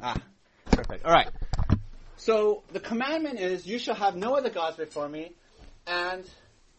[0.00, 0.20] Ah,
[0.70, 1.04] perfect.
[1.04, 1.28] All right.
[2.16, 5.32] So the commandment is, you shall have no other gods before me,
[5.86, 6.24] and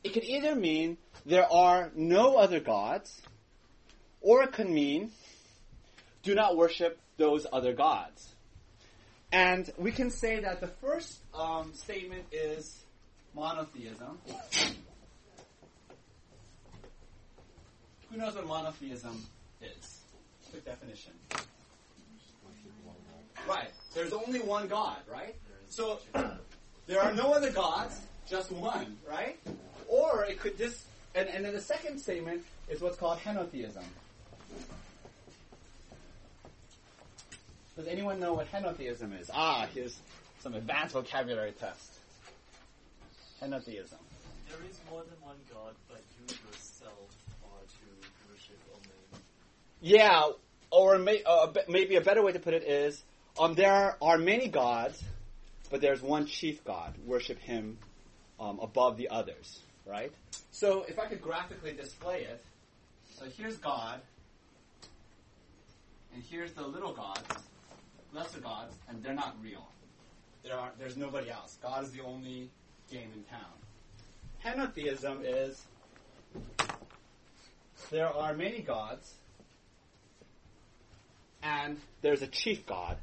[0.03, 3.21] it could either mean there are no other gods,
[4.21, 5.11] or it could mean
[6.23, 8.33] do not worship those other gods.
[9.31, 12.83] And we can say that the first um, statement is
[13.33, 14.19] monotheism.
[18.09, 19.25] Who knows what monotheism
[19.61, 20.01] is?
[20.49, 21.11] Quick definition.
[23.47, 23.69] Right.
[23.93, 25.35] There's only one God, right?
[25.69, 25.99] So
[26.87, 29.37] there are no other gods, just one, right?
[29.87, 30.83] Or it could just,
[31.15, 33.83] and, and then the second statement is what's called henotheism.
[37.75, 39.29] Does anyone know what henotheism is?
[39.33, 39.97] Ah, here's
[40.39, 41.91] some advanced vocabulary test.
[43.41, 43.99] Henotheism.
[44.49, 46.93] There is more than one God, but you yourself
[47.43, 49.21] are to worship only.
[49.81, 50.29] Yeah,
[50.71, 53.03] or may, uh, maybe a better way to put it is,
[53.39, 55.01] um, there are many gods,
[55.69, 56.93] but there's one chief God.
[57.05, 57.77] Worship Him
[58.39, 60.11] um, above the others, right?
[60.51, 62.43] So if I could graphically display it,
[63.13, 64.01] so here's God,
[66.13, 67.21] and here's the little gods,
[68.13, 69.67] lesser gods, and they're not real.
[70.43, 71.57] There are, there's nobody else.
[71.61, 72.49] God is the only
[72.91, 73.41] game in town.
[74.43, 75.63] Henotheism is
[77.91, 79.13] there are many gods,
[81.41, 82.97] and there's a chief god,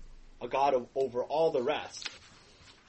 [0.45, 2.09] a god of, over all the rest.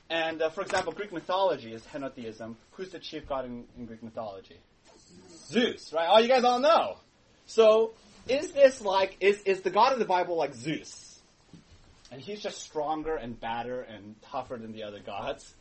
[0.10, 2.56] And uh, for example, Greek mythology is henotheism.
[2.72, 4.58] Who's the chief god in, in Greek mythology?
[5.48, 6.08] Zeus, right?
[6.08, 6.98] All you guys all know.
[7.48, 7.94] So,
[8.28, 11.20] is this like is is the god of the Bible like Zeus?
[12.12, 15.54] And he's just stronger and badder and tougher than the other gods?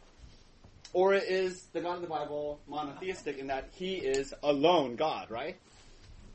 [0.92, 5.56] Or is the God of the Bible monotheistic in that he is alone God, right?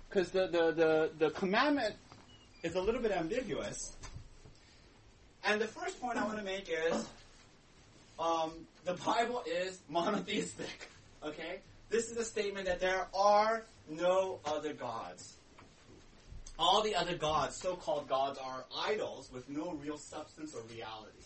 [0.09, 1.95] Because the, the, the, the commandment
[2.63, 3.95] is a little bit ambiguous.
[5.43, 7.05] And the first point I want to make is
[8.19, 8.51] um,
[8.85, 10.89] the Bible is monotheistic.
[11.21, 11.59] Okay?
[11.89, 15.33] This is a statement that there are no other gods.
[16.57, 21.19] All the other gods, so called gods, are idols with no real substance or reality.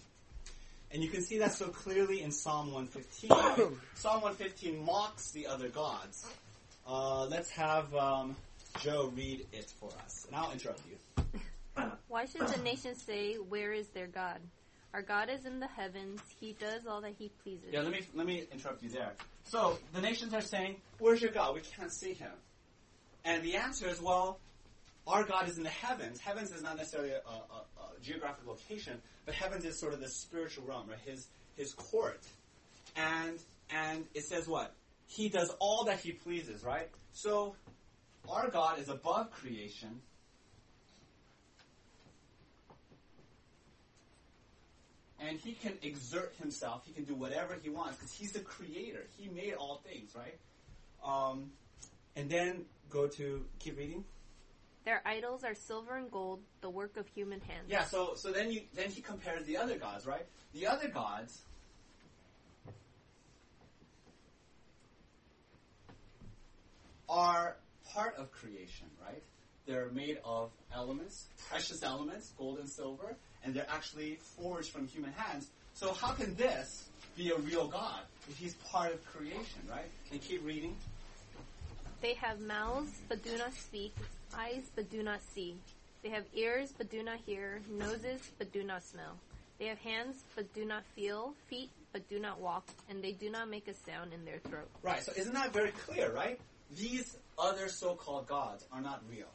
[0.91, 3.30] And you can see that so clearly in Psalm 115.
[3.30, 3.68] Right?
[3.94, 6.25] Psalm 115 mocks the other gods.
[6.88, 8.35] Uh, let's have um,
[8.80, 11.24] Joe read it for us, and I'll interrupt you.
[12.13, 14.40] Why should the nations say, Where is their God?
[14.94, 16.22] Our God is in the heavens.
[16.40, 17.69] He does all that he pleases.
[17.72, 19.13] Yeah, let me let me interrupt you there.
[19.46, 21.56] So the nations are saying, "Where's your God?
[21.56, 22.34] We can't see him."
[23.25, 24.40] And the answer is, well,
[25.07, 26.19] our God is in the heavens.
[26.19, 30.09] Heavens is not necessarily a, a, a geographic location, but heavens is sort of the
[30.09, 31.00] spiritual realm, right?
[31.03, 31.25] His
[31.56, 32.22] his court,
[32.95, 33.40] and
[33.72, 34.75] and it says what
[35.07, 36.90] he does all that he pleases, right?
[37.13, 37.56] So
[38.30, 40.01] our God is above creation.
[45.25, 46.84] And he can exert himself.
[46.85, 49.06] He can do whatever he wants because he's the creator.
[49.17, 50.38] He made all things, right?
[51.03, 51.51] Um,
[52.16, 54.03] and then go to keep reading.
[54.85, 57.67] Their idols are silver and gold, the work of human hands.
[57.69, 60.25] Yeah, so so then you then he compares the other gods, right?
[60.53, 61.41] The other gods
[67.07, 67.56] are
[67.94, 69.23] part of creation, right?
[69.66, 75.12] They're made of elements, precious elements, gold and silver, and they're actually forged from human
[75.14, 75.48] hands.
[75.74, 79.90] So how can this be a real God if he's part of creation, right?
[80.12, 80.76] And keep reading.
[82.02, 83.96] They have mouths but do not speak,
[84.36, 85.56] eyes but do not see.
[86.04, 89.18] They have ears but do not hear, noses but do not smell.
[89.60, 93.30] They have hands but do not feel, feet but do not walk, and they do
[93.30, 94.68] not make a sound in their throat.
[94.81, 96.40] Right, so isn't that very clear, right?
[96.75, 99.30] These other so-called gods are not real.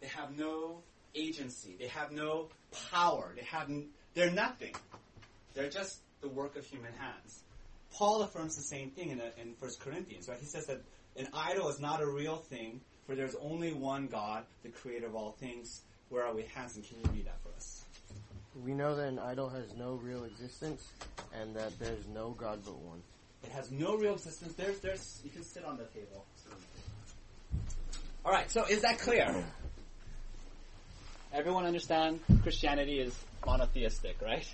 [0.00, 0.82] They have no
[1.14, 1.76] agency.
[1.78, 2.48] They have no
[2.90, 3.32] power.
[3.36, 4.74] They have n- they're nothing.
[5.54, 7.42] They're just the work of human hands.
[7.92, 10.38] Paul affirms the same thing in, a, in 1 Corinthians, right?
[10.38, 10.80] He says that
[11.16, 15.14] an idol is not a real thing, for there's only one God, the creator of
[15.14, 15.82] all things.
[16.08, 16.82] Where are we, Hanson?
[16.82, 17.84] Can you read that for us?
[18.64, 20.88] We know that an idol has no real existence
[21.32, 23.02] and that there's no God but one.
[23.42, 24.54] It has no real existence.
[24.54, 26.24] There's, there's, you can sit on the table.
[28.24, 29.44] All right, so is that clear?
[31.32, 33.16] Everyone understand Christianity is
[33.46, 34.46] monotheistic, right?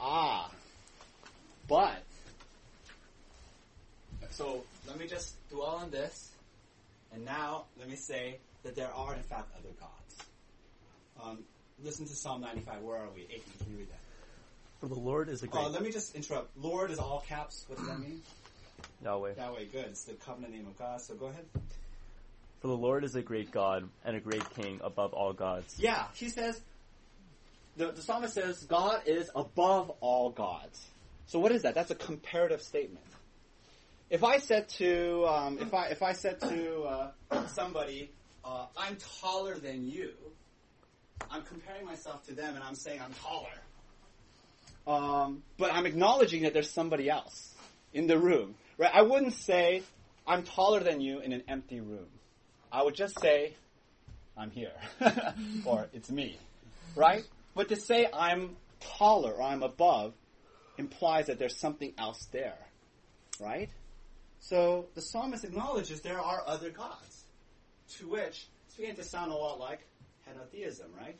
[0.00, 0.50] Ah,
[1.68, 2.02] but
[4.30, 6.30] so let me just dwell on this,
[7.12, 10.24] and now let me say that there are in fact other gods.
[11.22, 11.44] Um,
[11.84, 12.82] listen to Psalm 95.
[12.82, 13.22] Where are we?
[13.22, 14.00] Aiken, can you read that?
[14.80, 16.56] For the Lord is a great Oh, let me just interrupt.
[16.56, 17.64] Lord is all caps.
[17.68, 18.22] What does that mean?
[19.02, 19.34] Yahweh.
[19.36, 19.86] Yahweh, good.
[19.86, 21.00] It's the covenant name of God.
[21.00, 21.44] So go ahead.
[22.64, 25.78] For the Lord is a great God and a great King above all gods.
[25.78, 26.58] Yeah, he says,
[27.76, 30.82] the, the psalmist says God is above all gods.
[31.26, 31.74] So what is that?
[31.74, 33.04] That's a comparative statement.
[34.08, 38.10] If I said to um, if I if I said to uh, somebody,
[38.42, 40.12] uh, I'm taller than you,
[41.30, 43.60] I'm comparing myself to them and I'm saying I'm taller.
[44.86, 47.52] Um, but I'm acknowledging that there's somebody else
[47.92, 48.90] in the room, right?
[48.90, 49.82] I wouldn't say
[50.26, 52.06] I'm taller than you in an empty room.
[52.74, 53.54] I would just say
[54.36, 54.72] I'm here
[55.64, 56.36] or it's me,
[56.96, 57.22] right?
[57.54, 60.12] But to say I'm taller or I'm above
[60.76, 62.58] implies that there's something else there,
[63.40, 63.70] right?
[64.40, 67.22] So the psalmist acknowledges there are other gods,
[67.98, 69.86] to which it's beginning to sound a lot like
[70.28, 71.16] henotheism, right?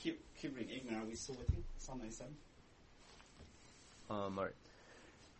[0.00, 0.94] Keep keep reading.
[0.94, 1.64] Are we still with you?
[1.78, 2.34] Psalm 97.
[4.10, 4.54] Um, all right.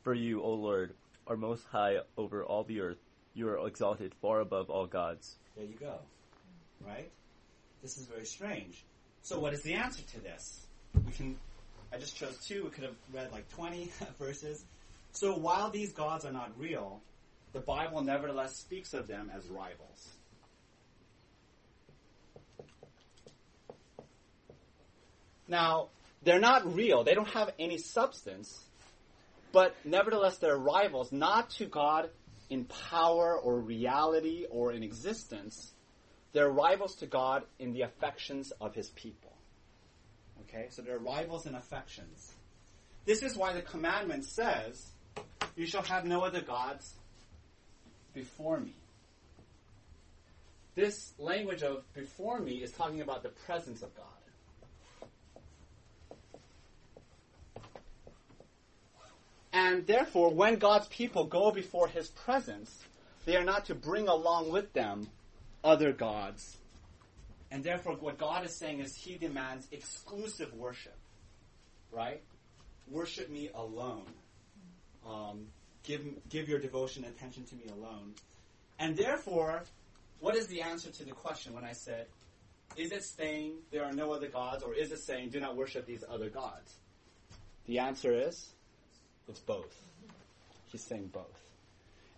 [0.03, 0.95] For you, O Lord,
[1.27, 2.97] are most high over all the earth.
[3.39, 5.37] You are exalted far above all gods.
[5.55, 6.01] There you go.
[6.85, 7.09] Right?
[7.83, 8.85] This is very strange.
[9.23, 10.67] So what is the answer to this?
[11.07, 11.37] We can
[11.93, 14.65] I just chose two, we could have read like 20 verses.
[15.13, 17.01] So while these gods are not real,
[17.53, 20.09] the Bible nevertheless speaks of them as rivals.
[25.47, 25.91] Now,
[26.25, 28.59] they're not real, they don't have any substance,
[29.53, 32.11] but nevertheless they're rivals, not to God
[32.51, 35.73] in power or reality or in existence.
[36.33, 39.33] They're rivals to God in the affections of his people.
[40.43, 42.33] Okay, so they're rivals in affections.
[43.05, 44.87] This is why the commandment says,
[45.57, 46.95] You shall have no other gods
[48.15, 48.75] before me.
[50.75, 54.07] This language of before me is talking about the presence of God.
[59.53, 62.85] And therefore, when God's people go before his presence,
[63.25, 65.09] they are not to bring along with them
[65.65, 66.57] other gods.
[67.51, 70.97] And therefore, what God is saying is he demands exclusive worship.
[71.91, 72.23] Right?
[72.91, 74.07] Worship me alone.
[75.07, 75.47] Um,
[75.83, 78.15] give, give your devotion and attention to me alone.
[78.79, 79.65] And therefore,
[80.21, 82.07] what is the answer to the question when I said,
[82.77, 85.87] is it saying there are no other gods, or is it saying do not worship
[85.87, 86.75] these other gods?
[87.67, 88.51] The answer is
[89.29, 89.75] it's both.
[90.67, 91.41] He's saying both.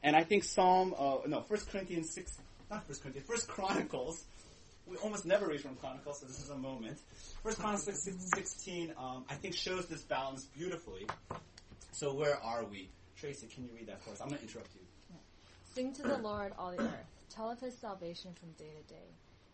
[0.03, 2.39] And I think Psalm, uh, no, 1 Corinthians 6,
[2.71, 4.25] not 1 Corinthians, 1 Chronicles,
[4.87, 6.99] we almost never read from Chronicles, so this is a moment.
[7.43, 11.07] 1 Chronicles 16, um, I think, shows this balance beautifully.
[11.93, 12.89] So where are we?
[13.17, 14.21] Tracy, can you read that for us?
[14.21, 14.81] I'm going to interrupt you.
[15.75, 17.07] Sing to the Lord, all the earth.
[17.29, 19.07] Tell of his salvation from day to day.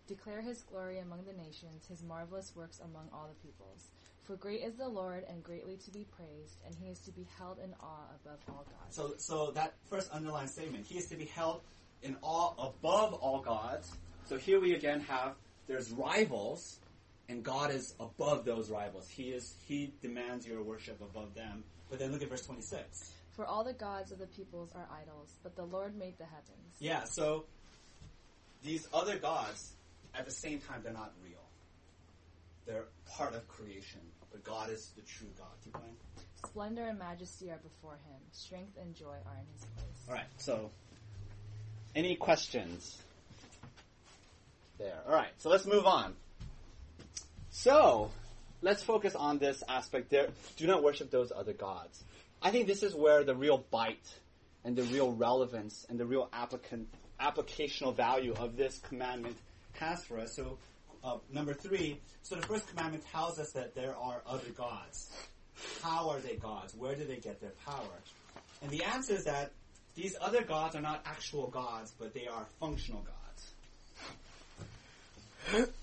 [0.07, 3.91] Declare his glory among the nations, his marvelous works among all the peoples.
[4.27, 7.27] For great is the Lord and greatly to be praised, and he is to be
[7.39, 8.97] held in awe above all gods.
[8.97, 11.61] So, so that first underlined statement, he is to be held
[12.03, 13.93] in awe above all gods.
[14.29, 15.37] So here we again have
[15.69, 16.79] there's rivals,
[17.29, 19.09] and God is above those rivals.
[19.09, 21.63] He is he demands your worship above them.
[21.89, 23.13] But then look at verse 26.
[23.37, 26.75] For all the gods of the peoples are idols, but the Lord made the heavens.
[26.81, 27.45] Yeah, so
[28.65, 29.73] these other gods,
[30.15, 31.45] at the same time, they're not real.
[32.67, 34.01] They're part of creation,
[34.37, 35.47] but God is the true God.
[35.65, 35.97] Keep going.
[36.45, 38.21] Splendor and majesty are before him.
[38.33, 40.05] Strength and joy are in his place.
[40.09, 40.27] All right.
[40.37, 40.71] So,
[41.95, 42.99] any questions?
[44.79, 44.99] There.
[45.07, 45.31] All right.
[45.39, 46.15] So let's move on.
[47.51, 48.11] So,
[48.61, 50.29] let's focus on this aspect there.
[50.57, 52.05] Do not worship those other gods.
[52.43, 54.07] I think this is where the real bite
[54.65, 56.89] and the real relevance and the real applicant,
[57.19, 59.37] applicational value of this commandment
[59.73, 60.37] has for us.
[60.37, 60.59] So,
[61.05, 65.11] uh, number three, so the first commandment tells us that there are other gods.
[65.83, 66.75] How are they gods?
[66.75, 68.01] Where do they get their power?
[68.63, 69.53] And the answer is that
[69.95, 73.17] these other gods are not actual gods, but they are functional gods.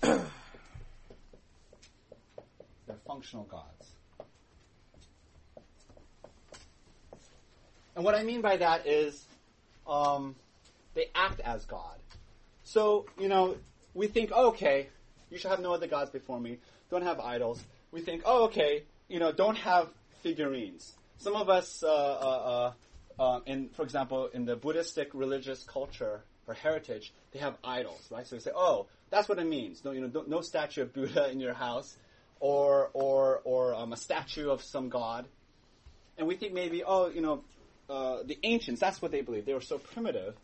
[2.86, 3.90] They're functional gods.
[7.96, 9.24] And what I mean by that is
[9.86, 10.34] um,
[10.94, 11.98] they act as God.
[12.64, 13.56] So, you know,
[13.94, 14.88] we think, okay,
[15.34, 16.58] you should have no other gods before me.
[16.90, 17.60] Don't have idols.
[17.90, 19.88] We think, oh, okay, you know, don't have
[20.22, 20.92] figurines.
[21.18, 22.72] Some of us, uh, uh,
[23.18, 28.00] uh, uh, in, for example, in the Buddhistic religious culture or heritage, they have idols,
[28.10, 28.26] right?
[28.26, 29.84] So we say, oh, that's what it means.
[29.84, 31.96] No, you know, no, no statue of Buddha in your house,
[32.38, 35.26] or or or um, a statue of some god.
[36.16, 37.42] And we think maybe, oh, you know,
[37.90, 39.46] uh, the ancients, that's what they believed.
[39.46, 40.34] They were so primitive.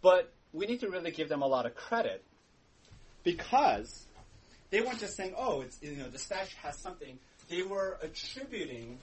[0.00, 2.24] But we need to really give them a lot of credit
[3.24, 4.06] because
[4.72, 7.18] they weren't just saying, oh, it's, you know, the statue has something.
[7.50, 8.98] They were attributing,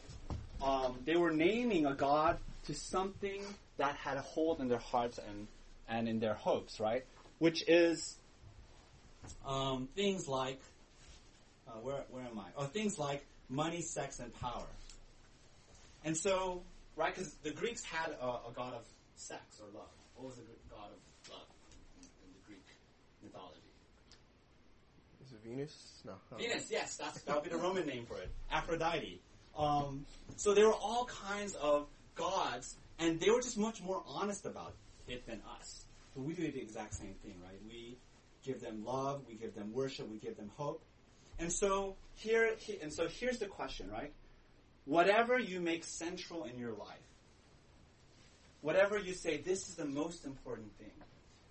[0.64, 3.44] um, they were naming a god to something
[3.78, 5.48] that had a hold in their hearts and,
[5.88, 7.06] and in their hopes, right?
[7.38, 8.18] Which is
[9.46, 10.60] um, things like
[11.68, 12.48] uh, where, where am I?
[12.58, 14.66] Oh, things like money, sex, and power.
[16.04, 16.64] And so,
[16.96, 18.86] right, because the Greeks had a, a god of
[19.16, 19.88] sex or love.
[20.16, 21.46] What was the god of love
[22.02, 22.66] in, in the Greek
[23.22, 23.59] mythology?
[25.50, 26.02] Venus?
[26.06, 26.14] No.
[26.38, 28.30] Venus, yes, that's, that would be the Roman name for it.
[28.52, 29.22] Aphrodite.
[29.58, 34.46] Um, so there were all kinds of gods, and they were just much more honest
[34.46, 34.74] about
[35.08, 35.86] it than us.
[36.16, 37.60] But we do the exact same thing, right?
[37.68, 37.98] We
[38.46, 40.82] give them love, we give them worship, we give them hope.
[41.40, 44.14] And so here, and so here's the question, right?
[44.86, 46.98] Whatever you make central in your life,
[48.62, 50.92] whatever you say, this is the most important thing,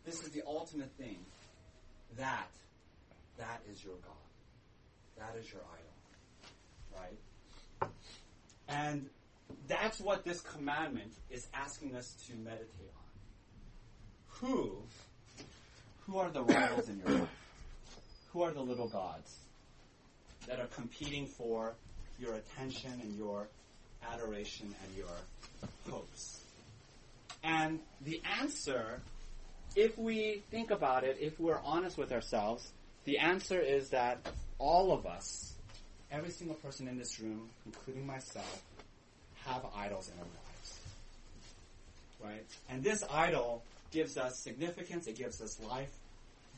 [0.05, 1.19] this is the ultimate thing,
[2.17, 2.49] that,
[3.38, 4.12] that is your God.
[5.18, 7.00] That is your idol.
[7.00, 7.90] Right?
[8.68, 9.09] And
[9.66, 14.49] that's what this commandment is asking us to meditate on.
[14.49, 14.76] Who,
[16.07, 17.28] who are the rivals in your life?
[18.33, 19.37] Who are the little gods
[20.47, 21.75] that are competing for
[22.18, 23.49] your attention and your
[24.12, 25.07] adoration and your
[25.90, 26.40] hopes?
[27.42, 29.00] And the answer,
[29.75, 32.71] if we think about it, if we're honest with ourselves,
[33.09, 34.19] the answer is that
[34.59, 35.55] all of us,
[36.12, 38.62] every single person in this room, including myself,
[39.47, 40.81] have idols in our lives.
[42.23, 42.45] Right?
[42.69, 43.62] And this idol
[43.93, 45.91] gives us significance, it gives us life,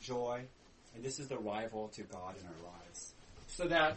[0.01, 0.41] joy,
[0.93, 3.13] and this is the rival to God in our lives.
[3.47, 3.95] So that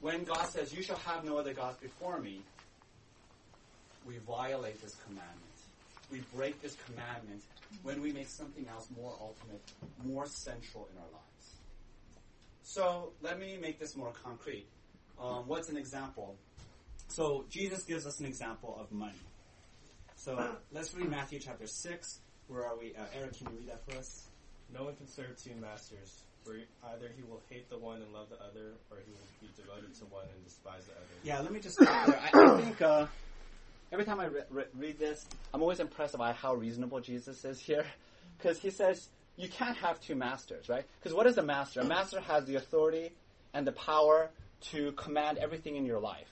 [0.00, 2.40] when God says, You shall have no other gods before me,
[4.08, 5.36] we violate this commandment.
[6.10, 7.42] We break this commandment
[7.82, 9.60] when we make something else more ultimate,
[10.02, 11.31] more central in our lives.
[12.62, 14.66] So let me make this more concrete.
[15.20, 16.36] Um, what's an example?
[17.08, 19.18] So Jesus gives us an example of money.
[20.16, 22.20] So let's read Matthew chapter 6.
[22.48, 22.94] Where are we?
[22.94, 24.28] Uh, Eric, can you read that for us?
[24.72, 26.54] No one can serve two masters, for
[26.92, 29.94] either he will hate the one and love the other, or he will be devoted
[29.96, 31.04] to one and despise the other.
[31.24, 31.80] Yeah, let me just.
[31.82, 33.06] I, I think uh,
[33.92, 37.60] every time I re- re- read this, I'm always impressed by how reasonable Jesus is
[37.60, 37.84] here.
[38.38, 40.84] Because he says, you can't have two masters, right?
[41.00, 41.80] Because what is a master?
[41.80, 43.12] A master has the authority
[43.54, 44.30] and the power
[44.70, 46.28] to command everything in your life.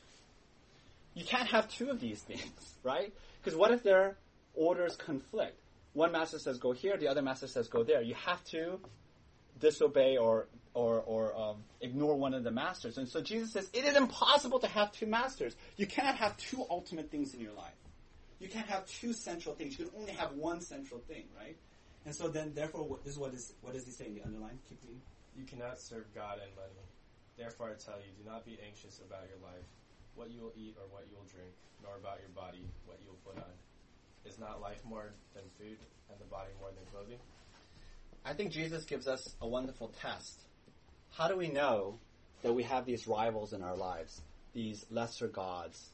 [1.14, 3.12] You can't have two of these things, right?
[3.42, 4.16] Because what if their
[4.54, 5.58] orders conflict?
[5.92, 8.00] One master says go here, the other master says go there.
[8.02, 8.78] You have to
[9.58, 12.96] disobey or or, or um, ignore one of the masters.
[12.96, 15.56] And so Jesus says it is impossible to have two masters.
[15.76, 17.74] You cannot have two ultimate things in your life.
[18.38, 19.78] You can't have two central things.
[19.78, 21.56] You can only have one central thing, right?
[22.06, 24.22] And so then, therefore, what, this is what is what does he say in the
[24.22, 24.58] underline?
[24.68, 25.02] Keep reading.
[25.36, 26.80] You cannot serve God and money.
[27.36, 29.64] Therefore, I tell you, do not be anxious about your life,
[30.14, 31.52] what you will eat or what you will drink,
[31.82, 33.52] nor about your body, what you will put on.
[34.24, 35.78] Is not life more than food,
[36.10, 37.18] and the body more than clothing?
[38.24, 40.42] I think Jesus gives us a wonderful test.
[41.12, 41.98] How do we know
[42.42, 44.20] that we have these rivals in our lives,
[44.52, 45.88] these lesser gods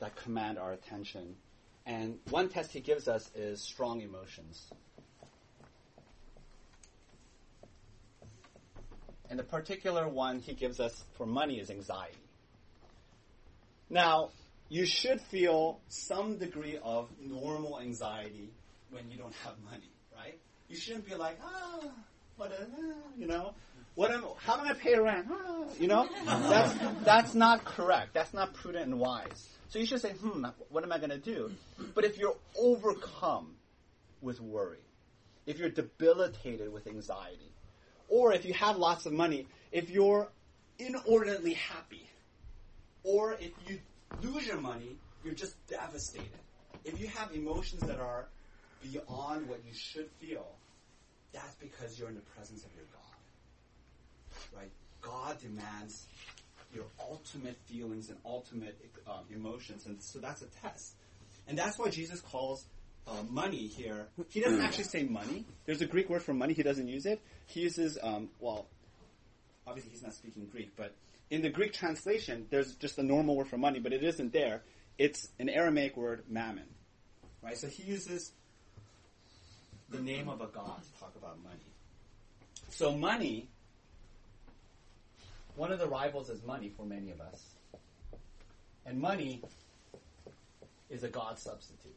[0.00, 1.36] that command our attention?
[1.86, 4.70] And one test he gives us is strong emotions.
[9.32, 12.18] And the particular one he gives us for money is anxiety.
[13.88, 14.28] Now,
[14.68, 18.52] you should feel some degree of normal anxiety
[18.90, 20.38] when you don't have money, right?
[20.68, 21.80] You shouldn't be like, ah,
[22.36, 22.66] what a,
[23.18, 23.54] you know,
[23.94, 25.26] what am, how am I going to pay rent?
[25.30, 28.12] Ah, you know, that's that's not correct.
[28.12, 29.48] That's not prudent and wise.
[29.70, 31.50] So you should say, hmm, what am I going to do?
[31.94, 33.54] But if you're overcome
[34.20, 34.84] with worry,
[35.46, 37.52] if you're debilitated with anxiety,
[38.12, 40.28] or if you have lots of money, if you're
[40.78, 42.06] inordinately happy,
[43.04, 43.78] or if you
[44.22, 46.28] lose your money, you're just devastated.
[46.84, 48.26] If you have emotions that are
[48.82, 50.44] beyond what you should feel,
[51.32, 54.60] that's because you're in the presence of your God.
[54.60, 54.70] Right?
[55.00, 56.04] God demands
[56.74, 60.96] your ultimate feelings and ultimate um, emotions, and so that's a test.
[61.48, 62.66] And that's why Jesus calls
[63.06, 64.06] uh, money here.
[64.28, 65.44] He doesn't actually say money.
[65.66, 66.54] There's a Greek word for money.
[66.54, 67.20] He doesn't use it.
[67.46, 68.66] He uses, um, well,
[69.66, 70.94] obviously he's not speaking Greek, but
[71.30, 74.62] in the Greek translation, there's just a normal word for money, but it isn't there.
[74.98, 76.66] It's an Aramaic word, mammon.
[77.42, 77.56] Right?
[77.56, 78.32] So he uses
[79.88, 81.56] the name of a god to talk about money.
[82.70, 83.48] So money,
[85.56, 87.42] one of the rivals is money for many of us.
[88.84, 89.42] And money
[90.90, 91.96] is a god substitute.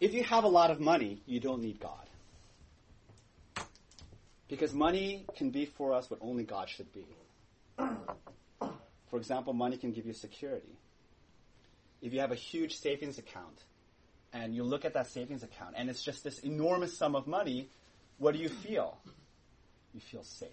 [0.00, 2.08] If you have a lot of money, you don't need God.
[4.48, 7.06] Because money can be for us what only God should be.
[7.78, 10.78] For example, money can give you security.
[12.02, 13.64] If you have a huge savings account
[14.32, 17.68] and you look at that savings account and it's just this enormous sum of money,
[18.18, 18.98] what do you feel?
[19.96, 20.50] you feel safe.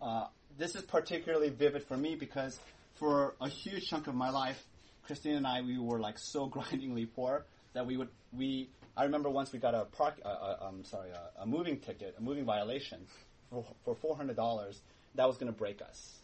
[0.00, 0.26] Uh,
[0.58, 2.58] this is particularly vivid for me because
[2.94, 4.60] for a huge chunk of my life,
[5.04, 8.70] Christine and I, we were like so grindingly poor that we would we.
[8.96, 12.16] I remember once we got a park, uh, uh, um, sorry, uh, a moving ticket,
[12.18, 13.06] a moving violation
[13.50, 14.80] for, for four hundred dollars.
[15.14, 16.18] That was going to break us.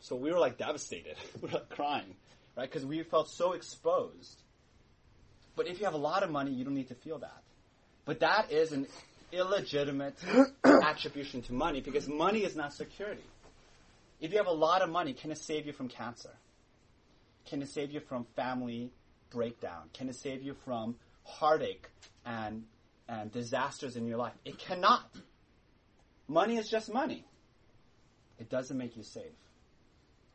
[0.00, 1.16] So we were like devastated.
[1.40, 2.14] we were like crying,
[2.56, 2.70] right?
[2.70, 4.42] Because we felt so exposed.
[5.56, 7.42] But if you have a lot of money, you don't need to feel that.
[8.04, 8.86] But that is an
[9.32, 10.16] illegitimate
[10.64, 13.22] attribution to money because money is not security.
[14.20, 16.30] If you have a lot of money, can it save you from cancer?
[17.46, 18.90] Can it save you from family
[19.30, 19.90] breakdown?
[19.92, 21.88] Can it save you from heartache
[22.24, 22.64] and,
[23.08, 24.34] and disasters in your life?
[24.44, 25.10] It cannot.
[26.28, 27.24] Money is just money.
[28.38, 29.24] It doesn't make you safe.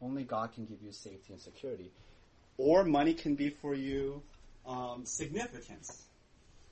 [0.01, 1.91] Only God can give you safety and security.
[2.57, 4.21] Or money can be for you
[4.65, 6.05] um, significance,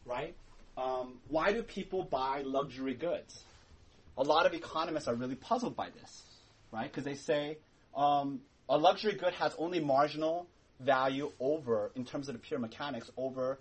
[0.06, 0.36] right?
[0.78, 3.44] Um, why do people buy luxury goods?
[4.18, 6.24] A lot of economists are really puzzled by this,
[6.72, 6.92] right?
[6.92, 7.58] Because they say
[7.96, 10.48] um, a luxury good has only marginal
[10.84, 13.60] value over, in terms of the pure mechanics, over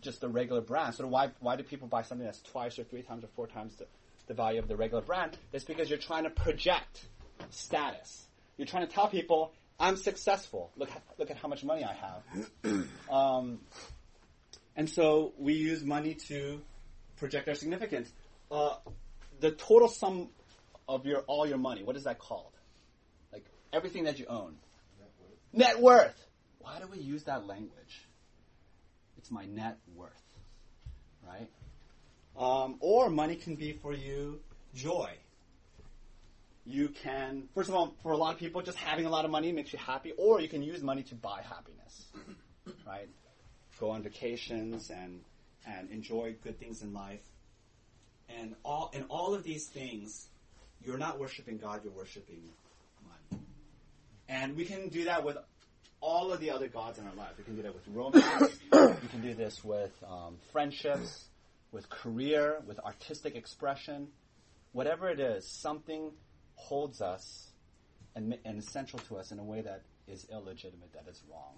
[0.00, 0.94] just the regular brand.
[0.94, 3.74] So why why do people buy something that's twice or three times or four times
[3.76, 3.86] the,
[4.26, 5.36] the value of the regular brand?
[5.52, 7.06] It's because you're trying to project
[7.50, 8.26] status.
[8.56, 10.70] You're trying to tell people, I'm successful.
[10.76, 12.86] Look, look at how much money I have.
[13.10, 13.60] um,
[14.76, 16.60] and so we use money to
[17.16, 18.12] project our significance.
[18.50, 18.76] Uh,
[19.40, 20.28] the total sum
[20.88, 22.52] of your all your money, what is that called?
[23.32, 24.56] Like everything that you own.
[24.98, 25.38] Net worth.
[25.52, 26.23] Net worth.
[26.64, 28.08] Why do we use that language?
[29.18, 30.24] It's my net worth,
[31.22, 31.50] right?
[32.38, 34.40] Um, or money can be for you
[34.74, 35.10] joy.
[36.64, 39.30] You can, first of all, for a lot of people, just having a lot of
[39.30, 42.06] money makes you happy, or you can use money to buy happiness,
[42.86, 43.10] right?
[43.78, 45.20] Go on vacations and
[45.66, 47.22] and enjoy good things in life.
[48.30, 50.28] And all and all of these things,
[50.82, 52.48] you're not worshiping God, you're worshiping
[53.02, 53.42] money.
[54.30, 55.36] And we can do that with
[56.04, 57.32] all of the other gods in our life.
[57.38, 58.58] We can do that with romance.
[58.72, 61.24] we can do this with um, friendships,
[61.72, 64.08] with career, with artistic expression.
[64.72, 66.12] Whatever it is, something
[66.56, 67.48] holds us
[68.14, 71.22] and, ma- and is central to us in a way that is illegitimate, that is
[71.30, 71.56] wrong.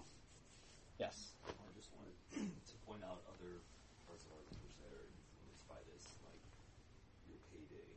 [0.97, 1.33] Yes?
[1.43, 3.59] I just wanted to point out other
[4.07, 6.39] parts of our language that are influenced by this, like
[7.27, 7.91] your payday,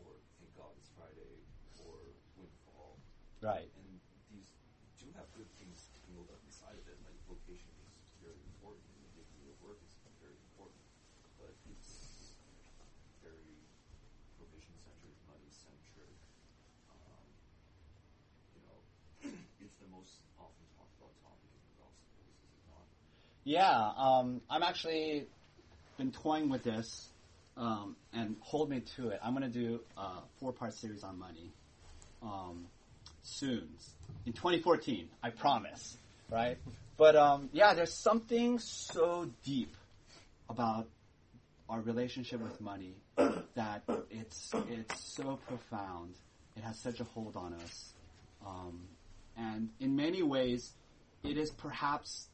[0.00, 0.08] or
[0.40, 1.36] thank God it's Friday,
[1.84, 2.00] or
[2.40, 2.96] windfall.
[3.44, 3.68] Right.
[3.76, 3.84] And
[4.32, 4.48] these
[4.96, 7.72] do have good things built up inside of it, like vocation
[8.04, 10.84] is very important, and the dignity of work is very important,
[11.40, 12.36] but it's
[13.24, 13.56] very
[14.36, 16.16] provision centered, money centered.
[16.92, 17.26] Um,
[18.54, 18.78] you know,
[19.64, 22.86] it's the most often talked about topic in the gospel, is it not?
[23.44, 25.26] Yeah, um, I'm actually
[25.98, 27.08] been toying with this,
[27.56, 29.20] um, and hold me to it.
[29.22, 31.50] I'm going to do a four-part series on money
[32.22, 32.66] um,
[33.22, 33.68] soon,
[34.26, 35.08] in 2014.
[35.24, 35.96] I promise,
[36.30, 36.56] right?
[36.96, 39.74] But um, yeah, there's something so deep
[40.48, 40.86] about
[41.68, 42.94] our relationship with money
[43.54, 46.14] that it's it's so profound.
[46.56, 47.92] It has such a hold on us,
[48.46, 48.82] um,
[49.36, 50.72] and in many ways,
[51.24, 52.28] it is perhaps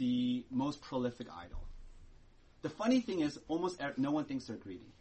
[0.00, 1.60] the most prolific idol.
[2.62, 4.92] The funny thing is, almost ev- no one thinks they're greedy,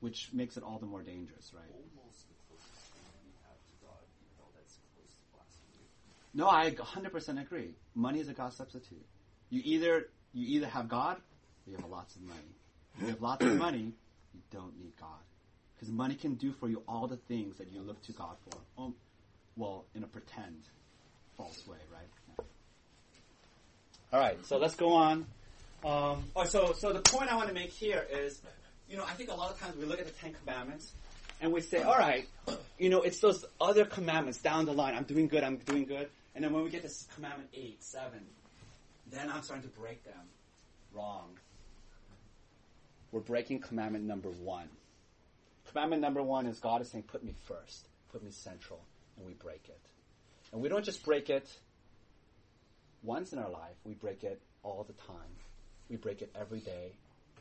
[0.00, 1.70] which makes it all the more dangerous, right?
[1.70, 5.84] Almost the closest thing we have to God, even though that's close to blasphemy.
[6.34, 7.74] No, I 100% agree.
[7.94, 9.04] Money is a God substitute.
[9.50, 12.56] You either you either have God or you have lots of money.
[12.96, 13.92] If you have lots of money,
[14.32, 15.20] you don't need God.
[15.74, 18.82] Because money can do for you all the things that you look to God for.
[18.82, 18.94] Um,
[19.56, 20.62] well, in a pretend,
[21.36, 22.08] false way, right?
[24.12, 25.24] All right, so let's go on.
[25.84, 28.42] Um, oh, so so the point I want to make here is,
[28.86, 30.92] you know, I think a lot of times we look at the Ten Commandments
[31.40, 32.28] and we say, all right,
[32.78, 34.94] you know, it's those other commandments down the line.
[34.94, 35.42] I'm doing good.
[35.42, 36.10] I'm doing good.
[36.34, 38.20] And then when we get to commandment eight, seven,
[39.10, 40.28] then I'm starting to break them.
[40.92, 41.30] Wrong.
[43.12, 44.68] We're breaking commandment number one.
[45.70, 48.80] Commandment number one is God is saying, put me first, put me central,
[49.16, 49.80] and we break it.
[50.52, 51.48] And we don't just break it
[53.02, 55.30] once in our life, we break it all the time.
[55.88, 56.92] We break it every day,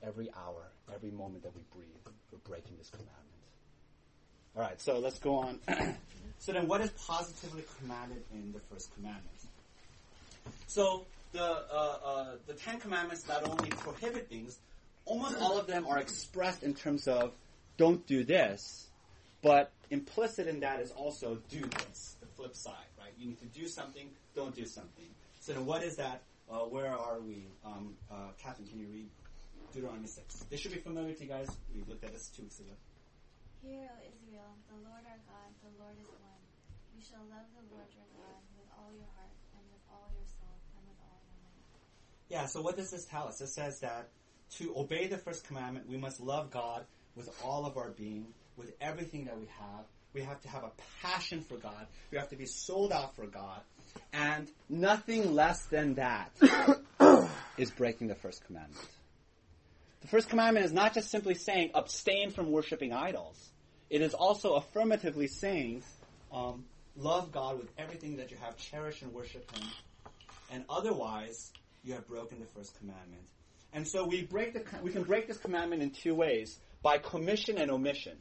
[0.03, 2.15] every hour, every moment that we breathe.
[2.31, 3.17] We're breaking this commandment.
[4.55, 5.59] All right, so let's go on.
[6.39, 9.27] so then, what is positively commanded in the first commandment?
[10.67, 14.59] So the uh, uh, the Ten Commandments not only prohibit things,
[15.05, 17.33] almost all of them are expressed in terms of
[17.77, 18.87] don't do this,
[19.41, 22.17] but implicit in that is also do this.
[22.19, 23.11] The flip side, right?
[23.17, 25.07] You need to do something, don't do something.
[25.41, 26.21] So then, what is that?
[26.49, 27.47] Uh, where are we?
[27.65, 29.09] Um, uh, Catherine, can you read
[29.73, 30.45] Deuteronomy six?
[30.49, 31.49] This should be familiar to you guys.
[31.73, 32.77] We looked at this two weeks ago.
[33.65, 36.41] Hear, O Israel, the Lord our God, the Lord is one.
[36.95, 40.29] You shall love the Lord your God with all your heart, and with all your
[40.29, 41.65] soul, and with all your might.
[42.29, 43.41] Yeah, so what does this tell us?
[43.41, 44.09] It says that
[44.57, 48.27] to obey the first commandment, we must love God with all of our being,
[48.57, 49.85] with everything that we have.
[50.13, 51.87] We have to have a passion for God.
[52.11, 53.61] We have to be sold out for God.
[54.13, 56.31] And nothing less than that
[57.57, 58.85] is breaking the first commandment.
[60.01, 63.49] The first commandment is not just simply saying abstain from worshiping idols.
[63.89, 65.83] It is also affirmatively saying
[66.31, 69.67] um, love God with everything that you have, cherish and worship Him.
[70.51, 71.51] And otherwise,
[71.83, 73.23] you have broken the first commandment.
[73.73, 77.57] And so we break the we can break this commandment in two ways: by commission
[77.57, 78.17] and omission.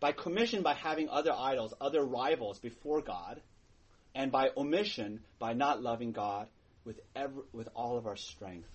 [0.00, 3.40] By commission, by having other idols, other rivals before God,
[4.14, 6.48] and by omission, by not loving God
[6.84, 8.68] with ever, with all of our strength.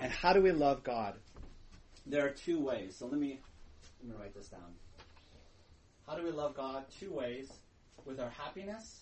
[0.00, 1.14] And how do we love God?
[2.06, 2.96] There are two ways.
[2.96, 3.38] So let me
[4.02, 4.74] let me write this down.
[6.06, 6.84] How do we love God?
[6.98, 7.50] Two ways:
[8.04, 9.00] with our happiness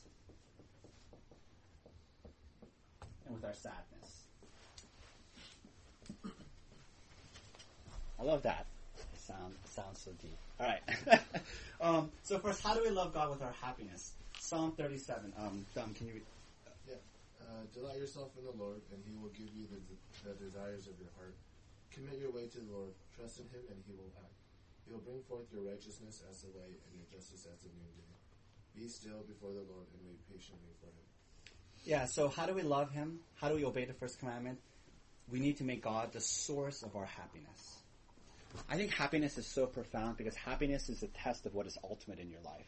[3.26, 4.24] and with our sadness.
[8.18, 8.66] I love that.
[9.16, 10.36] Sound sounds so deep.
[10.58, 11.20] All right.
[11.80, 14.12] um, so first, how do we love God with our happiness?
[14.50, 15.30] Psalm 37.
[15.38, 16.26] Um, Dom, can you read?
[16.82, 16.98] Yeah.
[17.38, 19.78] Uh, delight yourself in the Lord, and He will give you the,
[20.26, 21.38] the desires of your heart.
[21.94, 22.90] Commit your way to the Lord.
[23.14, 24.34] Trust in Him, and He will act.
[24.82, 28.10] He will bring forth your righteousness as the light, and your justice as the noonday.
[28.74, 31.06] Be still before the Lord, and wait patiently for Him.
[31.86, 32.10] Yeah.
[32.10, 33.22] So how do we love Him?
[33.38, 34.58] How do we obey the first commandment?
[35.30, 37.86] We need to make God the source of our happiness.
[38.66, 42.18] I think happiness is so profound because happiness is a test of what is ultimate
[42.18, 42.66] in your life.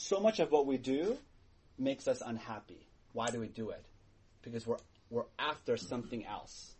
[0.00, 1.18] So much of what we do
[1.78, 2.86] makes us unhappy.
[3.12, 3.84] Why do we do it?
[4.42, 4.78] Because we're
[5.10, 6.72] we're after something else.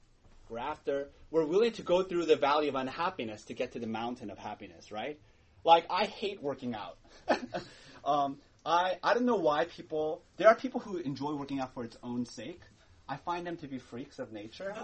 [0.49, 3.87] We're after we're willing to go through the valley of unhappiness to get to the
[3.87, 5.21] mountain of happiness, right?
[5.65, 6.97] Like I hate working out.
[8.07, 11.85] um, I I don't know why people there are people who enjoy working out for
[11.85, 12.63] its own sake.
[13.07, 14.75] I find them to be freaks of nature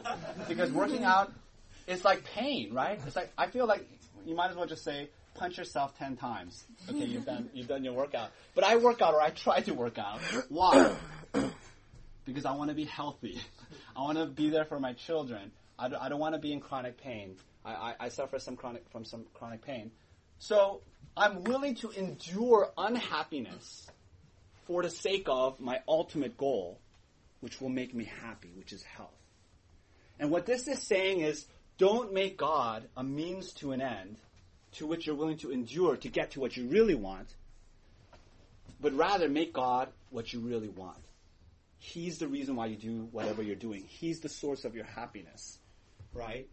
[0.47, 1.33] because working out
[1.87, 3.01] it's like pain, right?
[3.07, 3.89] It's like I feel like
[4.27, 6.65] you might as well just say punch yourself ten times.
[6.89, 8.31] Okay, you've done you've done your workout.
[8.55, 10.21] But I work out or I try to work out.
[10.49, 10.95] Why?
[12.25, 13.41] because I want to be healthy.
[13.97, 15.53] I want to be there for my children.
[15.79, 17.37] I don't, I don't want to be in chronic pain.
[17.65, 19.91] I, I, I suffer some chronic from some chronic pain.
[20.39, 20.83] So
[21.17, 23.89] I'm willing to endure unhappiness
[24.67, 26.79] for the sake of my ultimate goal,
[27.41, 29.11] which will make me happy, which is health.
[30.19, 31.47] And what this is saying is
[31.79, 34.17] don't make God a means to an end
[34.77, 37.29] to which you're willing to endure to get to what you really want,
[38.81, 40.99] but rather make God what you really want.
[41.79, 43.85] He's the reason why you do whatever you're doing.
[43.87, 45.59] He's the source of your happiness,
[46.13, 46.49] right?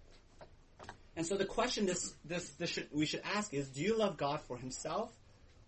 [1.16, 4.18] And so the question this, this, this should, we should ask is, do you love
[4.18, 5.12] God for Himself,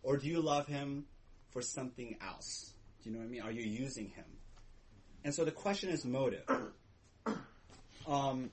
[0.01, 1.05] or do you love Him
[1.51, 2.71] for something else?
[3.03, 3.41] Do you know what I mean?
[3.41, 4.25] Are you using Him?
[5.23, 6.43] And so the question is motive.
[8.07, 8.51] Um,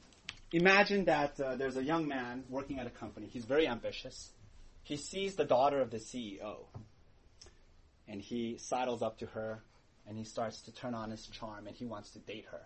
[0.52, 3.28] imagine that uh, there's a young man working at a company.
[3.32, 4.32] He's very ambitious.
[4.82, 6.66] He sees the daughter of the CEO,
[8.08, 9.62] and he sidles up to her,
[10.06, 12.62] and he starts to turn on his charm, and he wants to date her.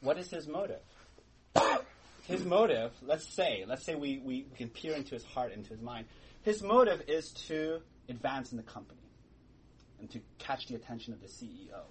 [0.00, 0.82] What is his motive?
[2.24, 5.80] his motive, let's say, let's say we, we can peer into his heart, into his
[5.80, 6.06] mind.
[6.42, 9.00] His motive is to advance in the company
[9.98, 11.82] and to catch the attention of the CEO.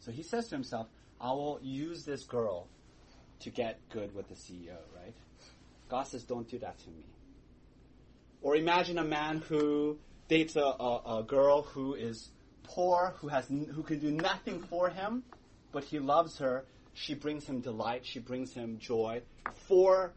[0.00, 0.88] So he says to himself,
[1.20, 2.68] I will use this girl
[3.40, 5.14] to get good with the CEO, right?
[5.88, 7.04] God says, don't do that to me.
[8.42, 12.30] Or imagine a man who dates a, a, a girl who is
[12.62, 15.22] poor, who has who can do nothing for him,
[15.72, 16.64] but he loves her.
[16.92, 18.04] She brings him delight.
[18.04, 19.22] She brings him joy
[19.66, 20.12] for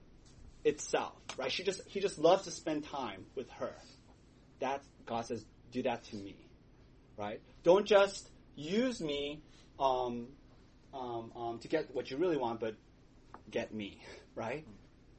[0.63, 1.51] itself, right?
[1.51, 3.73] She just he just loves to spend time with her.
[4.59, 6.35] That God says, do that to me,
[7.17, 7.41] right?
[7.63, 9.41] Don't just use me
[9.79, 10.27] um,
[10.93, 12.75] um, um, to get what you really want, but
[13.51, 14.01] get me,
[14.35, 14.65] right?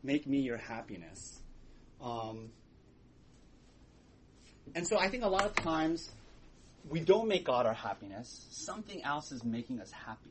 [0.02, 1.40] Make me your happiness.
[2.00, 2.50] Um,
[4.74, 6.10] and so I think a lot of times
[6.88, 8.46] we don't make God our happiness.
[8.50, 10.30] Something else is making us happy.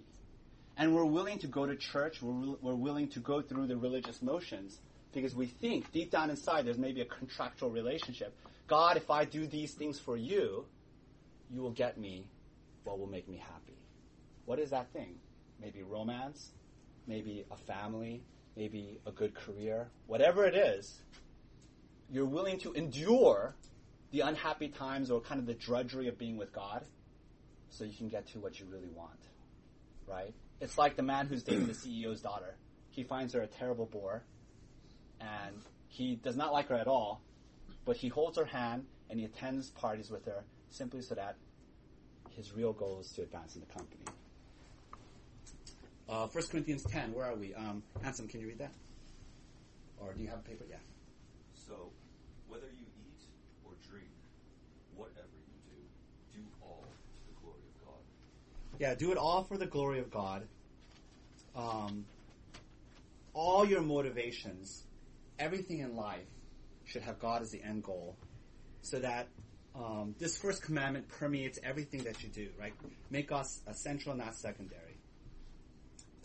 [0.78, 4.22] And we're willing to go to church, we're, we're willing to go through the religious
[4.22, 4.80] motions
[5.12, 8.36] because we think deep down inside there's maybe a contractual relationship.
[8.68, 10.66] God, if I do these things for you,
[11.50, 12.28] you will get me
[12.84, 13.78] what will make me happy.
[14.46, 15.16] What is that thing?
[15.60, 16.52] Maybe romance,
[17.08, 18.22] maybe a family,
[18.56, 21.00] maybe a good career, whatever it is,
[22.10, 23.56] you're willing to endure
[24.12, 26.86] the unhappy times or kind of the drudgery of being with God
[27.70, 29.20] so you can get to what you really want.
[30.08, 30.34] Right?
[30.62, 32.56] It's like the man who's dating the CEO's daughter.
[32.90, 34.24] He finds her a terrible bore
[35.20, 35.56] and
[35.88, 37.22] he does not like her at all,
[37.86, 41.36] but he holds her hand and he attends parties with her simply so that
[42.32, 44.04] his real goal is to advance in the company.
[46.10, 47.54] Uh, 1 Corinthians 10, where are we?
[47.54, 48.72] Um, Ansem, can you read that?
[50.00, 50.64] Or do you have a paper?
[50.70, 50.78] Yeah.
[51.68, 51.92] So,
[52.48, 53.24] whether you eat
[53.66, 54.08] or drink,
[54.96, 55.74] whatever you
[56.34, 58.02] do, do all to the glory of God.
[58.80, 60.44] Yeah, do it all for the glory of God.
[61.56, 62.06] Um,
[63.34, 64.84] all your motivations,
[65.38, 66.28] everything in life,
[66.86, 68.16] should have God as the end goal,
[68.82, 69.28] so that
[69.76, 72.48] um, this first commandment permeates everything that you do.
[72.58, 72.74] Right?
[73.10, 74.87] Make us essential, not secondary.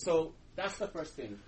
[0.03, 1.39] So that's the first thing.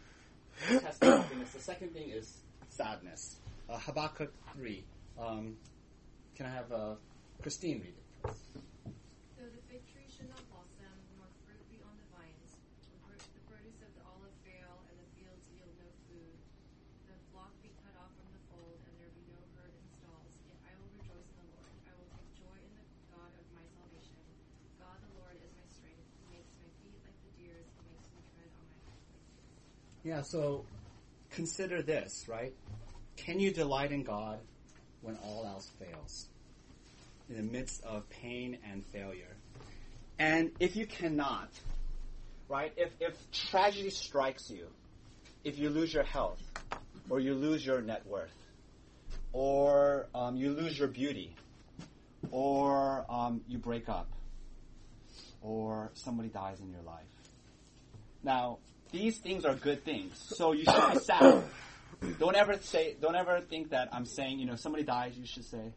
[0.71, 2.39] The second thing is
[2.71, 3.43] sadness.
[3.67, 4.87] Uh, Habakkuk three.
[5.19, 5.59] Um,
[6.39, 6.95] can I have uh,
[7.43, 8.07] Christine read it?
[9.35, 12.55] Though the fig tree should not blossom, nor fruit be on the vines,
[12.95, 16.39] the pro- the produce of the olive fail, and the fields yield no food,
[17.11, 20.31] the flock be cut off from the fold, and there be no herd in stalls,
[20.47, 21.75] yet I will rejoice in the Lord.
[21.91, 24.23] I will take joy in the God of my salvation.
[24.79, 26.07] God the Lord is my strength.
[26.23, 27.67] He makes my feet like the deer's.
[27.79, 29.47] He makes me tread on my high places.
[30.05, 30.67] Yeah, so
[31.31, 32.53] consider this, right?
[33.17, 34.39] Can you delight in God
[35.01, 36.29] when all else fails?
[37.31, 39.35] In the midst of pain and failure.
[40.19, 41.49] And if you cannot,
[42.51, 42.71] right?
[42.77, 43.17] If, if
[43.51, 44.67] tragedy strikes you,
[45.43, 46.43] if you lose your health,
[47.09, 48.35] or you lose your net worth,
[49.33, 51.35] or um, you lose your beauty,
[52.31, 54.09] or um, you break up,
[55.41, 57.05] or somebody dies in your life.
[58.23, 58.59] Now,
[58.95, 61.43] these things are good things, so you should be sad.
[62.21, 65.45] Don't ever say, don't ever think that I'm saying, you know, somebody dies, you should
[65.45, 65.73] say,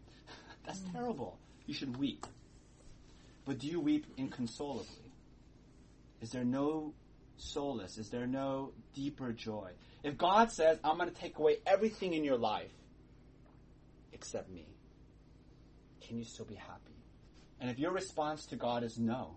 [0.66, 0.92] that's mm.
[0.92, 1.38] terrible.
[1.66, 2.24] You should weep.
[3.44, 5.10] But do you weep inconsolably?
[6.20, 6.94] Is there no
[7.36, 7.98] solace?
[7.98, 9.70] Is there no deeper joy?
[10.04, 12.70] If God says, I'm going to take away everything in your life
[14.12, 14.68] except me,
[16.06, 16.94] can you still be happy?
[17.60, 19.36] And if your response to God is no,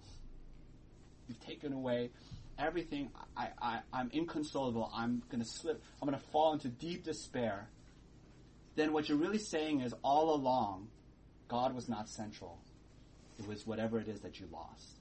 [1.28, 2.12] you've taken away
[2.60, 7.04] everything, I, I, I'm inconsolable, I'm going to slip, I'm going to fall into deep
[7.04, 7.70] despair,
[8.76, 10.88] then what you're really saying is all along,
[11.48, 12.60] God was not central.
[13.40, 15.00] It was whatever it is that you lost.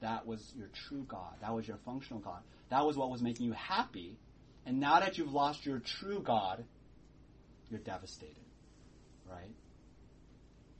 [0.00, 1.34] That was your true God.
[1.40, 2.40] That was your functional God.
[2.70, 4.16] That was what was making you happy.
[4.64, 6.64] And now that you've lost your true God,
[7.70, 8.34] you're devastated.
[9.30, 9.54] Right?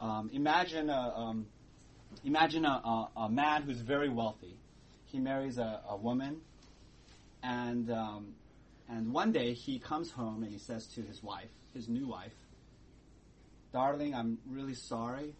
[0.00, 1.46] Um, imagine a, um,
[2.24, 4.56] imagine a, a, a man who's very wealthy
[5.06, 6.40] he marries a, a woman,
[7.42, 8.34] and um,
[8.88, 12.34] and one day he comes home and he says to his wife, his new wife,
[13.72, 15.34] "Darling, I'm really sorry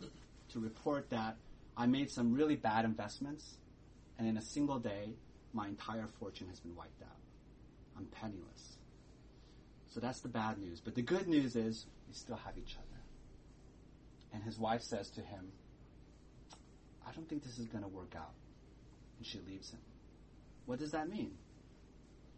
[0.53, 1.37] to report that
[1.77, 3.57] I made some really bad investments,
[4.19, 5.15] and in a single day,
[5.53, 7.21] my entire fortune has been wiped out.
[7.97, 8.77] I'm penniless."
[9.89, 10.81] So that's the bad news.
[10.81, 13.01] But the good news is we still have each other.
[14.33, 15.53] And his wife says to him,
[17.09, 18.35] I don't think this is going to work out
[19.19, 19.81] and she leaves him.
[20.67, 21.33] What does that mean?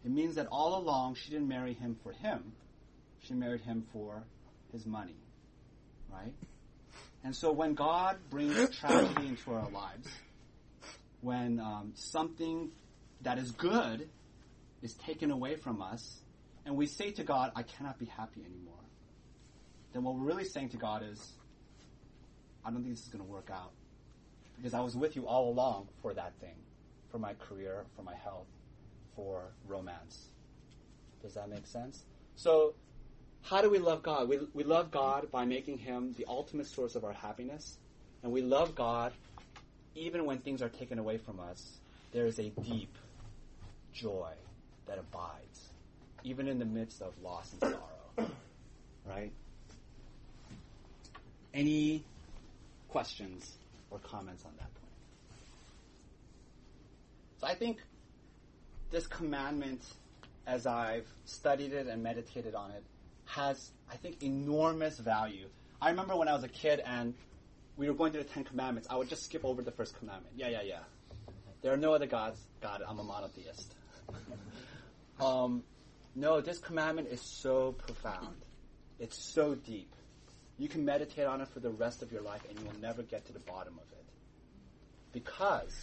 [0.05, 2.53] It means that all along she didn't marry him for him,
[3.21, 4.23] she married him for
[4.71, 5.17] his money.
[6.09, 6.33] Right?
[7.23, 10.07] And so when God brings tragedy into our lives,
[11.21, 12.69] when um, something
[13.21, 14.07] that is good
[14.81, 16.21] is taken away from us,
[16.65, 18.75] and we say to God, I cannot be happy anymore,
[19.91, 21.33] then what we're really saying to God is,
[22.63, 23.71] I don't think this is going to work out.
[24.55, 26.55] Because I was with you all along for that thing
[27.11, 28.47] for my career, for my health,
[29.15, 30.27] for romance.
[31.21, 32.03] Does that make sense?
[32.35, 32.73] So,
[33.41, 34.29] how do we love God?
[34.29, 37.77] We, we love God by making Him the ultimate source of our happiness.
[38.23, 39.13] And we love God
[39.95, 41.77] even when things are taken away from us.
[42.11, 42.95] There is a deep
[43.93, 44.31] joy
[44.87, 45.69] that abides,
[46.23, 48.29] even in the midst of loss and sorrow.
[49.07, 49.31] Right?
[51.53, 52.03] Any
[52.89, 53.53] questions
[53.89, 54.78] or comments on that?
[57.39, 57.77] So I think
[58.91, 59.81] this commandment,
[60.45, 62.83] as I've studied it and meditated on it,
[63.25, 65.47] has, I think, enormous value.
[65.81, 67.13] I remember when I was a kid and
[67.77, 70.35] we were going through the Ten Commandments, I would just skip over the first commandment.
[70.35, 70.79] Yeah, yeah, yeah.
[71.61, 72.39] There are no other gods.
[72.61, 73.73] God, I'm a monotheist.
[75.21, 75.63] um,
[76.15, 78.35] no, this commandment is so profound.
[78.99, 79.93] It's so deep.
[80.57, 83.01] You can meditate on it for the rest of your life and you will never
[83.01, 84.05] get to the bottom of it.
[85.13, 85.73] Because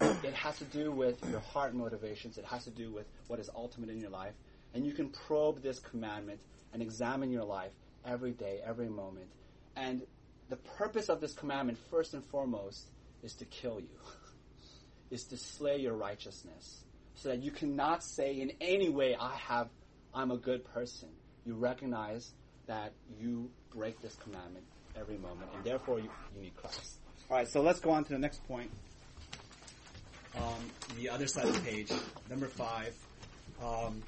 [0.00, 2.38] it has to do with your heart motivations.
[2.38, 4.34] It has to do with what is ultimate in your life.
[4.74, 6.40] And you can probe this commandment
[6.72, 7.72] and examine your life
[8.04, 9.28] every day, every moment.
[9.76, 10.02] And
[10.48, 12.88] the purpose of this commandment, first and foremost,
[13.22, 13.98] is to kill you,
[15.10, 19.68] is to slay your righteousness, so that you cannot say in any way, I have,
[20.14, 21.08] I'm a good person.
[21.44, 22.32] You recognize
[22.66, 24.64] that you break this commandment
[24.94, 26.98] every moment, and therefore you, you need Christ.
[27.30, 28.70] All right, so let's go on to the next point.
[30.36, 31.90] Um, the other side of the page,
[32.28, 32.94] number five.
[33.62, 34.02] Um,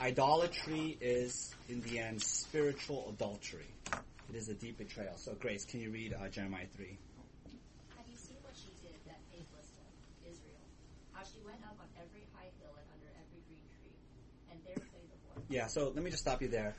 [0.00, 3.66] idolatry is, in the end, spiritual adultery.
[4.30, 5.16] It is a deep betrayal.
[5.16, 6.86] So, Grace, can you read uh, Jeremiah 3?
[7.96, 10.64] Have you seen what she did, that faithless one, Israel?
[11.12, 13.94] How she went up on every high hill and under every green tree,
[14.50, 15.44] and there played the whore.
[15.50, 16.74] Yeah, so let me just stop you there.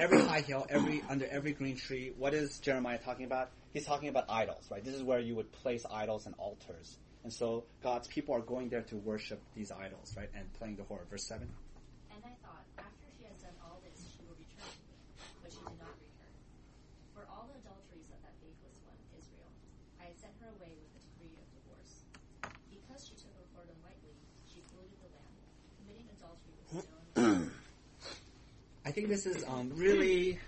[0.00, 2.12] every high hill, every under every green tree.
[2.18, 3.50] What is Jeremiah talking about?
[3.72, 4.84] He's talking about idols, right?
[4.84, 6.98] This is where you would place idols and altars.
[7.24, 10.28] And so God's people are going there to worship these idols, right?
[10.36, 11.08] And playing the whore.
[11.08, 11.48] Verse 7.
[12.12, 14.96] And I thought, after she has done all this, she will return to me.
[15.40, 16.32] But she did not return.
[17.16, 19.48] For all the adulteries of that faithless one, Israel,
[20.04, 21.92] I had sent her away with a decree of divorce.
[22.68, 24.12] Because she took her whoredom lightly,
[24.44, 25.34] she polluted the land,
[25.80, 27.56] committing adultery with stone.
[28.84, 30.38] I think this is um, really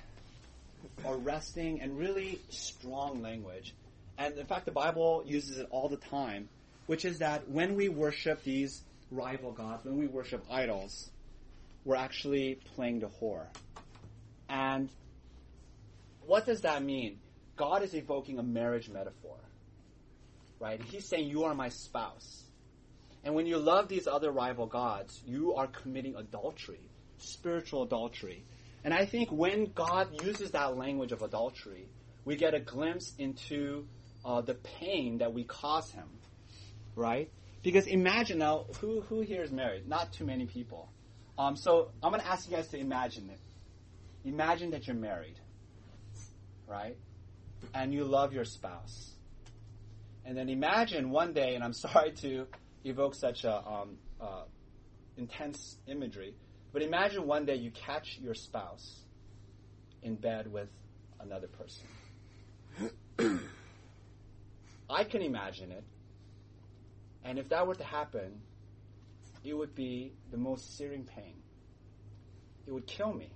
[1.09, 3.73] arresting and really strong language.
[4.19, 6.49] And in fact, the Bible uses it all the time,
[6.87, 11.11] which is that when we worship these rival gods, when we worship idols,
[11.85, 13.47] we're actually playing the whore.
[14.49, 14.89] And
[16.27, 17.19] what does that mean?
[17.57, 19.37] God is evoking a marriage metaphor,
[20.61, 20.81] right?
[20.81, 22.43] He's saying, You are my spouse.
[23.25, 28.45] And when you love these other rival gods, you are committing adultery, spiritual adultery.
[28.85, 31.89] And I think when God uses that language of adultery,
[32.25, 33.87] we get a glimpse into
[34.25, 36.09] uh, the pain that we cause him,
[36.97, 37.31] right?
[37.63, 39.89] Because imagine now, who, who here is married?
[39.89, 40.89] Not too many people.
[41.39, 43.39] Um, so I'm going to ask you guys to imagine it.
[44.25, 45.39] Imagine that you're married,
[46.67, 46.97] right?
[47.75, 49.13] And you love your spouse.
[50.25, 52.47] And then imagine one day, and I'm sorry to
[52.85, 54.43] evoke such a um, uh,
[55.17, 56.35] intense imagery,
[56.73, 59.01] but imagine one day you catch your spouse
[60.03, 60.69] in bed with
[61.21, 61.85] another person.
[64.91, 65.85] I can imagine it.
[67.27, 68.41] And if that were to happen,
[69.43, 71.35] it would be the most searing pain.
[72.67, 73.31] It would kill me.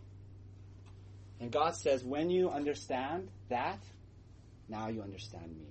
[1.40, 3.80] And God says, when you understand that,
[4.68, 5.66] now you understand me.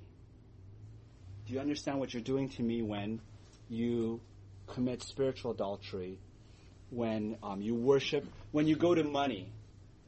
[1.48, 3.22] Do you understand what you're doing to me when
[3.70, 4.20] you
[4.68, 6.20] commit spiritual adultery,
[6.90, 9.50] when um, you worship, when you go to money,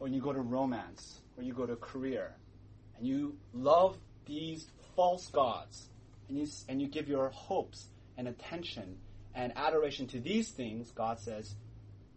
[0.01, 2.33] or you go to romance, or you go to career,
[2.97, 5.87] and you love these false gods,
[6.27, 7.85] and you, and you give your hopes
[8.21, 8.97] and attention
[9.33, 11.55] and adoration to these things, God says,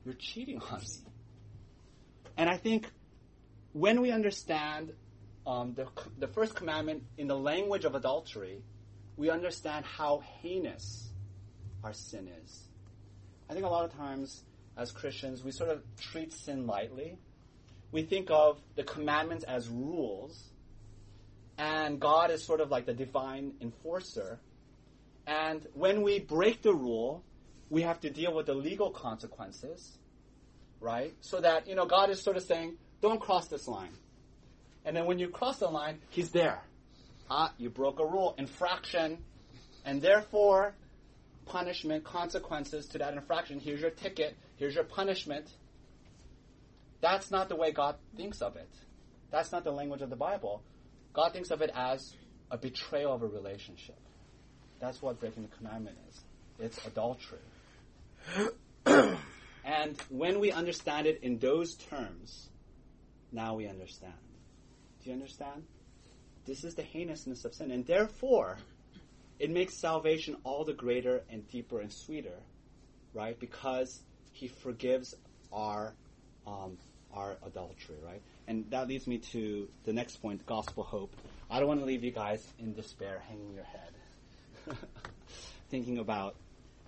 [0.05, 1.13] you're cheating on me.
[2.37, 2.91] And I think
[3.73, 4.93] when we understand
[5.47, 5.87] um, the,
[6.19, 8.63] the first commandment in the language of adultery,
[9.17, 11.09] we understand how heinous
[11.83, 12.65] our sin is.
[13.49, 14.43] I think a lot of times
[14.77, 17.17] as Christians, we sort of treat sin lightly.
[17.93, 20.51] We think of the commandments as rules,
[21.57, 24.39] and God is sort of like the divine enforcer.
[25.27, 27.25] And when we break the rule,
[27.71, 29.99] we have to deal with the legal consequences,
[30.81, 31.15] right?
[31.21, 33.93] So that, you know, God is sort of saying, don't cross this line.
[34.85, 36.61] And then when you cross the line, He's there.
[37.31, 39.25] Ah, you broke a rule, infraction,
[39.85, 40.75] and therefore,
[41.47, 43.61] punishment, consequences to that infraction.
[43.61, 45.47] Here's your ticket, here's your punishment.
[47.01, 48.69] That's not the way God thinks of it.
[49.31, 50.63] That's not the language of the Bible.
[51.13, 52.15] God thinks of it as
[52.51, 53.99] a betrayal of a relationship.
[54.81, 56.21] That's what breaking the commandment is.
[56.59, 57.39] It's adultery.
[59.65, 62.49] and when we understand it in those terms,
[63.33, 64.15] now we understand.
[65.03, 65.65] Do you understand?
[66.47, 67.71] This is the heinousness of sin.
[67.71, 68.59] And therefore,
[69.39, 72.39] it makes salvation all the greater and deeper and sweeter,
[73.13, 73.39] right?
[73.39, 75.15] Because he forgives
[75.53, 75.95] our
[76.47, 76.77] um,
[77.13, 78.21] our adultery, right?
[78.49, 81.15] And that leads me to the next point, gospel hope.
[81.51, 83.94] I don't want to leave you guys in despair, hanging your head,
[85.71, 86.37] thinking about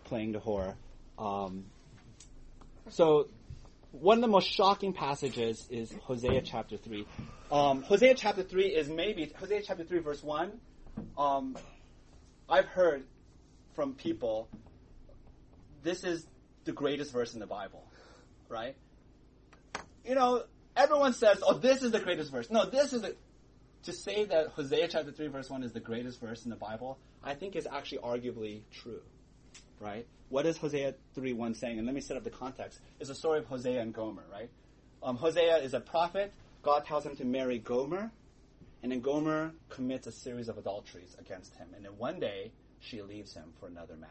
[0.04, 0.74] playing the whore.
[1.18, 1.64] Um,
[2.88, 3.28] so,
[3.92, 7.06] one of the most shocking passages is Hosea chapter 3.
[7.50, 10.52] Um, Hosea chapter 3 is maybe, Hosea chapter 3, verse 1.
[11.16, 11.56] Um,
[12.48, 13.04] I've heard
[13.74, 14.48] from people,
[15.82, 16.26] this is
[16.64, 17.84] the greatest verse in the Bible,
[18.48, 18.76] right?
[20.04, 20.44] You know,
[20.76, 22.50] everyone says, oh, this is the greatest verse.
[22.50, 23.04] No, this is.
[23.84, 26.98] To say that Hosea chapter 3, verse 1 is the greatest verse in the Bible,
[27.26, 29.02] I think is actually arguably true,
[29.80, 30.06] right?
[30.28, 31.76] What is Hosea 3, 1 saying?
[31.78, 32.80] And let me set up the context.
[33.00, 34.48] It's a story of Hosea and Gomer, right?
[35.02, 36.32] Um, Hosea is a prophet.
[36.62, 38.10] God tells him to marry Gomer.
[38.82, 41.68] And then Gomer commits a series of adulteries against him.
[41.74, 44.10] And then one day, she leaves him for another man.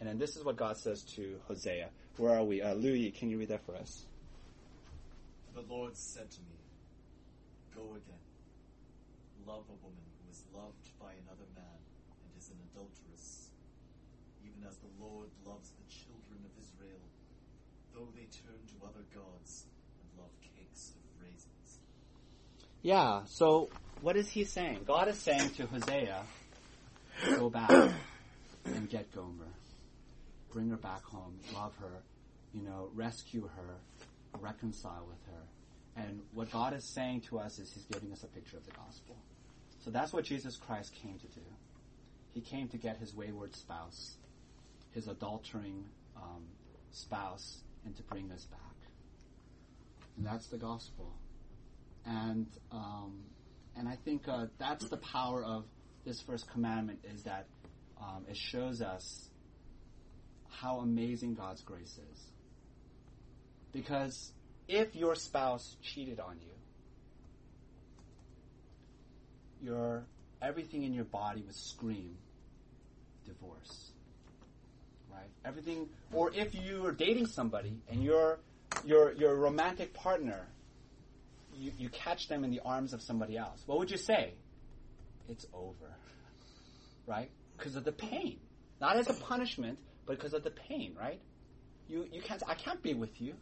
[0.00, 1.90] And then this is what God says to Hosea.
[2.16, 2.62] Where are we?
[2.62, 4.04] Uh, Louis, can you read that for us?
[5.54, 6.56] The Lord said to me,
[7.74, 8.24] Go again.
[9.46, 11.78] Love a woman who is loved by another man
[12.22, 13.48] and is an adulteress,
[14.44, 17.00] even as the Lord loves the children of Israel,
[17.94, 19.64] though they turn to other gods
[20.00, 21.78] and love cakes of raisins.
[22.82, 23.70] Yeah, so
[24.02, 24.80] what is he saying?
[24.86, 26.22] God is saying to Hosea,
[27.36, 27.70] go back
[28.64, 29.52] and get Gomer.
[30.52, 32.02] Bring her back home, love her,
[32.54, 33.74] you know, rescue her,
[34.40, 36.02] reconcile with her.
[36.02, 38.72] And what God is saying to us is He's giving us a picture of the
[38.72, 39.16] gospel.
[39.84, 41.44] So that's what Jesus Christ came to do.
[42.32, 44.16] He came to get His wayward spouse,
[44.94, 45.84] His adultering
[46.16, 46.44] um,
[46.90, 48.60] spouse, and to bring us back.
[50.16, 51.12] And that's the gospel.
[52.04, 53.22] And um,
[53.76, 55.64] and I think uh, that's the power of
[56.04, 57.46] this first commandment is that
[58.00, 59.28] um, it shows us
[60.48, 62.24] how amazing God's grace is.
[63.72, 64.32] Because
[64.66, 66.48] if your spouse cheated on you,
[69.68, 70.04] your
[70.40, 72.16] everything in your body would scream
[73.26, 73.92] divorce.
[75.18, 75.30] Right?
[75.44, 78.38] Everything or if you are dating somebody and your
[78.84, 80.46] your your romantic partner
[81.56, 84.34] you, you catch them in the arms of somebody else, what would you say?
[85.28, 85.74] It's over.
[87.06, 87.30] Right?
[87.56, 88.38] Because of the pain.
[88.82, 91.18] Not as a punishment, but because of the pain, right?
[91.88, 93.34] You you can't I can't be with you.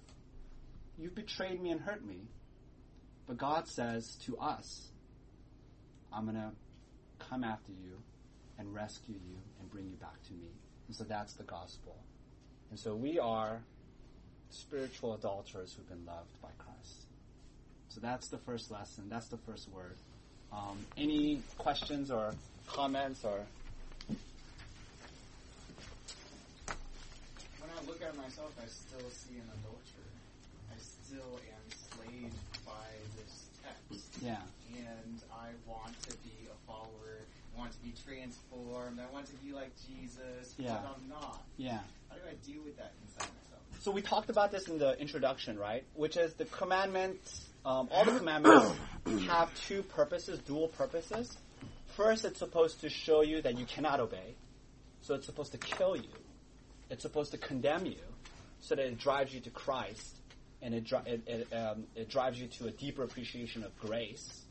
[0.96, 2.28] You've betrayed me and hurt me.
[3.26, 4.88] But God says to us,
[6.12, 6.52] I'm to
[7.18, 7.98] come after you
[8.56, 10.52] and rescue you and bring you back to me.
[10.86, 11.96] And so that's the gospel.
[12.70, 13.60] And so we are
[14.50, 17.06] spiritual adulterers who've been loved by Christ.
[17.88, 19.08] So that's the first lesson.
[19.08, 19.96] That's the first word.
[20.52, 22.34] Um, any questions or
[22.66, 23.40] comments or?
[27.58, 30.12] When I look at myself, I still see an adulterer.
[30.70, 32.32] I still am slayed
[32.64, 34.22] by this text.
[34.22, 34.42] Yeah.
[34.76, 37.25] And I want to be a follower.
[37.56, 39.00] I want to be transformed.
[39.00, 40.54] I want to be like Jesus.
[40.58, 40.78] Yeah.
[40.82, 41.42] But I'm not.
[41.56, 41.78] Yeah.
[42.08, 43.62] How do I deal with that inside myself?
[43.80, 45.84] So we talked about this in the introduction, right?
[45.94, 47.46] Which is the commandments.
[47.64, 48.72] Um, all the commandments
[49.28, 51.36] have two purposes, dual purposes.
[51.96, 54.34] First, it's supposed to show you that you cannot obey,
[55.00, 56.08] so it's supposed to kill you.
[56.90, 57.96] It's supposed to condemn you,
[58.60, 60.16] so that it drives you to Christ,
[60.60, 64.42] and it dri- it, it, um, it drives you to a deeper appreciation of grace.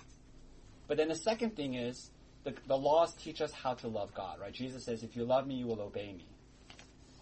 [0.87, 2.09] But then the second thing is
[2.45, 4.53] the, the laws teach us how to love God, right?
[4.53, 6.25] Jesus says, "If you love me, you will obey me."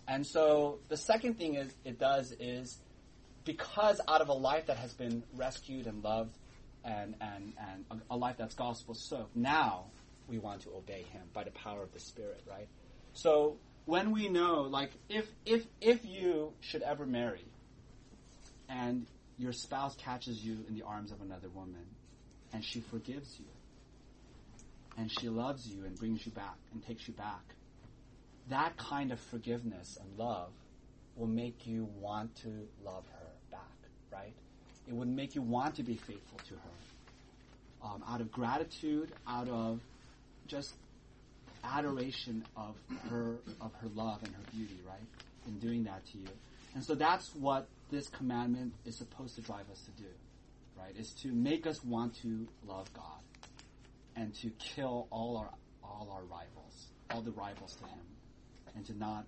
[0.08, 2.78] And so the second thing is, it does is
[3.46, 6.38] because out of a life that has been rescued and loved
[6.84, 9.86] and, and, and a, a life that's gospel soaked, now
[10.28, 12.68] we want to obey him by the power of the Spirit, right?
[13.14, 17.46] So when we know, like, if, if, if you should ever marry
[18.70, 19.06] and
[19.38, 21.86] your spouse catches you in the arms of another woman
[22.54, 23.46] and she forgives you
[24.98, 27.42] and she loves you and brings you back and takes you back,
[28.50, 30.52] that kind of forgiveness and love
[31.16, 32.50] will make you want to
[32.84, 33.62] love her back,
[34.12, 34.34] right?
[34.88, 37.88] It would make you want to be faithful to her.
[37.88, 39.82] Um, out of gratitude, out of
[40.48, 40.74] just
[41.64, 42.76] adoration of
[43.10, 45.02] her of her love and her beauty, right?
[45.48, 46.28] In doing that to you.
[46.76, 50.10] And so that's what this commandment is supposed to drive us to do,
[50.78, 50.96] right?
[50.98, 53.22] Is to make us want to love God
[54.16, 55.50] and to kill all our
[55.84, 58.00] all our rivals, all the rivals to him
[58.76, 59.26] and to not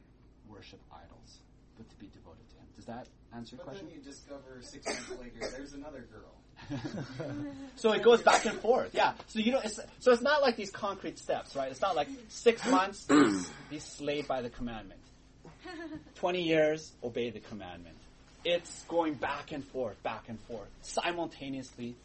[0.50, 1.40] worship idols,
[1.78, 2.66] but to be devoted to Him.
[2.76, 3.88] Does that answer your But question?
[3.88, 6.80] then you discover six months later, there's another girl.
[7.76, 8.92] so it goes back and forth.
[8.94, 9.14] Yeah.
[9.28, 11.70] So you know, it's, so it's not like these concrete steps, right?
[11.70, 13.06] It's not like six months
[13.70, 15.02] be slayed by the commandment.
[16.16, 17.98] Twenty years obey the commandment.
[18.46, 21.96] It's going back and forth, back and forth, simultaneously,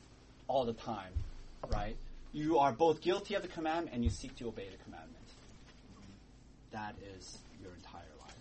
[0.48, 1.12] all the time,
[1.72, 1.96] right?
[2.32, 5.16] You are both guilty of the commandment and you seek to obey the commandment.
[6.70, 8.34] That is your entire life.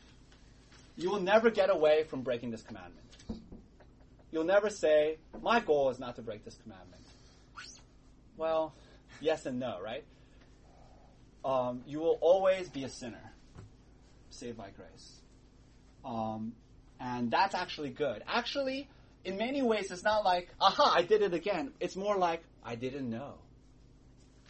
[0.96, 3.06] You will never get away from breaking this commandment.
[4.32, 7.02] You'll never say, My goal is not to break this commandment.
[8.38, 8.74] Well,
[9.20, 10.04] yes and no, right?
[11.44, 13.32] Um, you will always be a sinner,
[14.30, 15.20] saved by grace.
[16.06, 16.54] Um,
[17.00, 18.24] and that's actually good.
[18.28, 18.88] Actually,
[19.26, 21.72] in many ways, it's not like, aha, I did it again.
[21.80, 23.36] It's more like, I didn't know.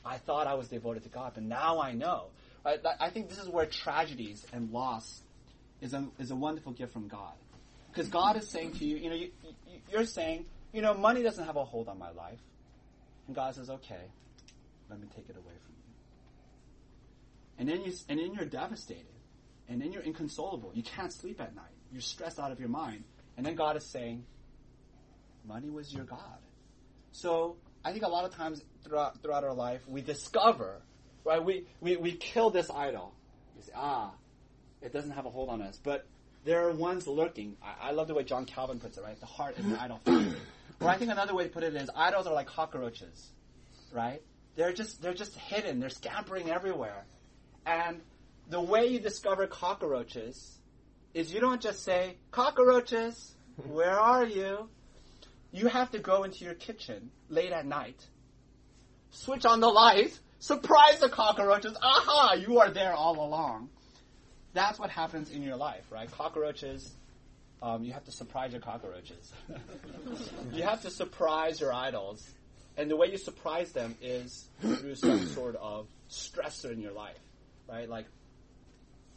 [0.06, 2.26] I thought I was devoted to God, but now I know.
[2.66, 5.22] I, I think this is where tragedies and loss
[5.82, 7.34] is a, is a wonderful gift from God.
[7.92, 11.24] Because God is saying to you, you know, you, you, you're saying, you know, money
[11.24, 12.40] doesn't have a hold on my life.
[13.28, 14.04] And God says, okay,
[14.90, 15.84] let me take it away from you.
[17.60, 19.06] And then, you, and then you're devastated.
[19.68, 20.72] And then you're inconsolable.
[20.74, 21.66] You can't sleep at night.
[21.92, 23.04] You're stressed out of your mind.
[23.38, 24.26] And then God is saying,
[25.48, 26.40] money was your God.
[27.12, 30.82] So I think a lot of times throughout, throughout our life, we discover,
[31.24, 31.44] right?
[31.44, 33.14] We, we, we kill this idol.
[33.56, 34.12] We say, ah,
[34.82, 35.80] it doesn't have a hold on us.
[35.82, 36.06] But
[36.46, 37.56] there are ones lurking.
[37.62, 39.20] I, I love the way John Calvin puts it, right?
[39.20, 40.36] The heart is an idol factory.
[40.82, 43.30] or I think another way to put it is idols are like cockroaches,
[43.94, 44.22] right?
[44.56, 45.80] They're just, they're just hidden.
[45.80, 47.06] They're scampering everywhere.
[47.66, 48.02] And
[48.50, 50.58] the way you discover cockroaches
[51.14, 53.36] is you don't just say, cockroaches,
[53.68, 54.70] where are you?
[55.52, 58.06] You have to go into your kitchen late at night,
[59.12, 61.76] switch on the light, surprise the cockroaches.
[61.82, 63.70] Aha, you are there all along.
[64.54, 66.12] That's what happens in your life, right?
[66.12, 66.92] Cockroaches,
[67.62, 69.32] um, you have to surprise your cockroaches.
[70.54, 72.28] you have to surprise your idols.
[72.78, 77.20] And the way you surprise them is through some sort of stressor in your life,
[77.68, 77.90] right?
[77.90, 78.06] Like,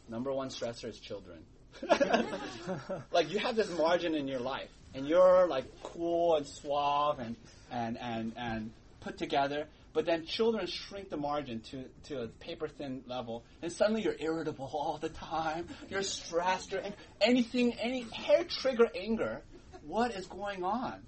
[0.09, 1.39] number one stressor is children.
[3.11, 7.35] like you have this margin in your life, and you're like cool and suave and
[7.71, 8.71] and and and
[9.01, 9.67] put together.
[9.93, 14.15] But then children shrink the margin to, to a paper thin level, and suddenly you're
[14.17, 15.67] irritable all the time.
[15.89, 16.71] You're stressed.
[16.71, 16.81] You're
[17.21, 19.41] anything, any hair trigger anger.
[19.85, 21.01] What is going on,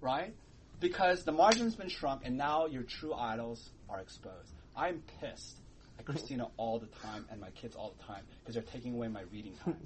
[0.00, 0.34] right?
[0.80, 4.54] Because the margin's been shrunk, and now your true idols are exposed.
[4.76, 5.56] I'm pissed
[5.98, 9.08] at Christina all the time and my kids all the time because they're taking away
[9.08, 9.76] my reading time.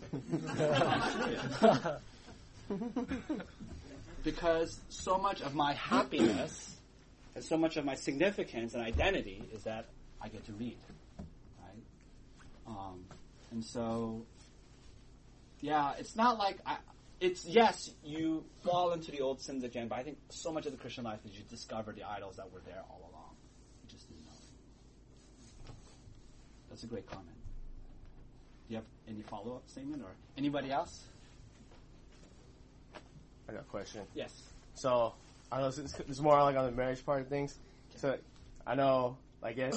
[4.24, 6.76] because so much of my happiness
[7.34, 9.86] and so much of my significance and identity is that
[10.20, 10.78] I get to read,
[11.60, 11.82] right?
[12.66, 13.04] Um,
[13.50, 14.24] and so,
[15.60, 16.76] yeah, it's not like I.
[17.20, 20.72] It's yes, you fall into the old sins again, but I think so much of
[20.72, 23.30] the Christian life is you discover the idols that were there all along.
[23.82, 25.72] You just didn't know.
[26.68, 27.36] That's a great comment.
[28.66, 31.04] Do you have any follow up statement or anybody else?
[33.48, 34.02] I got a question.
[34.14, 34.30] Yes.
[34.74, 35.14] So
[35.52, 37.56] I know it's, it's more like on the marriage part of things.
[37.96, 38.16] So
[38.66, 39.70] I know, like, yeah,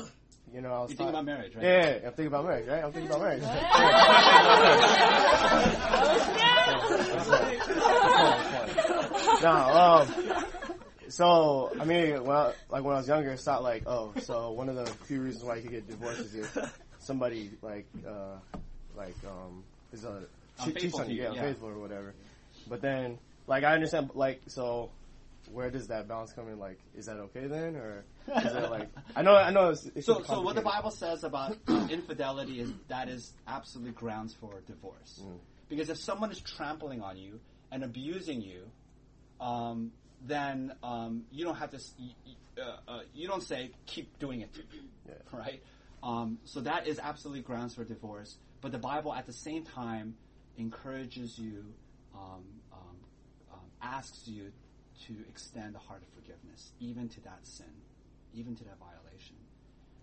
[0.54, 1.64] you know, I was You think talk- about marriage, right?
[1.64, 2.84] Yeah, yeah, I'm thinking about marriage, right?
[2.84, 3.44] I'm thinking about marriage.
[9.44, 10.08] no, um,
[11.10, 14.52] so I mean, when I, like when I was younger, it's not like, oh, so
[14.52, 16.58] one of the few reasons why you could get divorced is if
[17.00, 18.38] somebody like, uh,
[18.96, 19.64] like, um,
[19.94, 20.24] is a
[20.64, 21.42] che- cheats on to you, you, yeah, yeah.
[21.42, 22.14] unfaithful or whatever.
[22.68, 23.18] But then,
[23.48, 24.92] like, I understand, like, so
[25.52, 26.60] where does that balance come in?
[26.60, 28.90] Like, is that okay then, or is it like?
[29.16, 29.70] I know, I know.
[29.70, 30.62] It's, it's So, so what the.
[30.62, 31.58] Bible says about
[31.90, 35.22] infidelity is that is absolutely grounds for divorce.
[35.24, 35.38] Mm.
[35.70, 37.40] Because if someone is trampling on you
[37.72, 38.70] and abusing you,
[39.40, 39.92] um,
[40.26, 41.78] then um, you don't have to.
[41.78, 44.90] s- y- y- Uh, uh, you don't say keep doing it to me,
[45.32, 45.62] right?
[46.02, 48.36] Um, so that is absolutely grounds for divorce.
[48.62, 50.16] But the Bible, at the same time,
[50.58, 51.64] encourages you,
[52.16, 52.44] um,
[53.96, 54.52] asks you
[55.08, 57.66] to extend a heart of forgiveness, even to that sin,
[58.34, 59.36] even to that violation.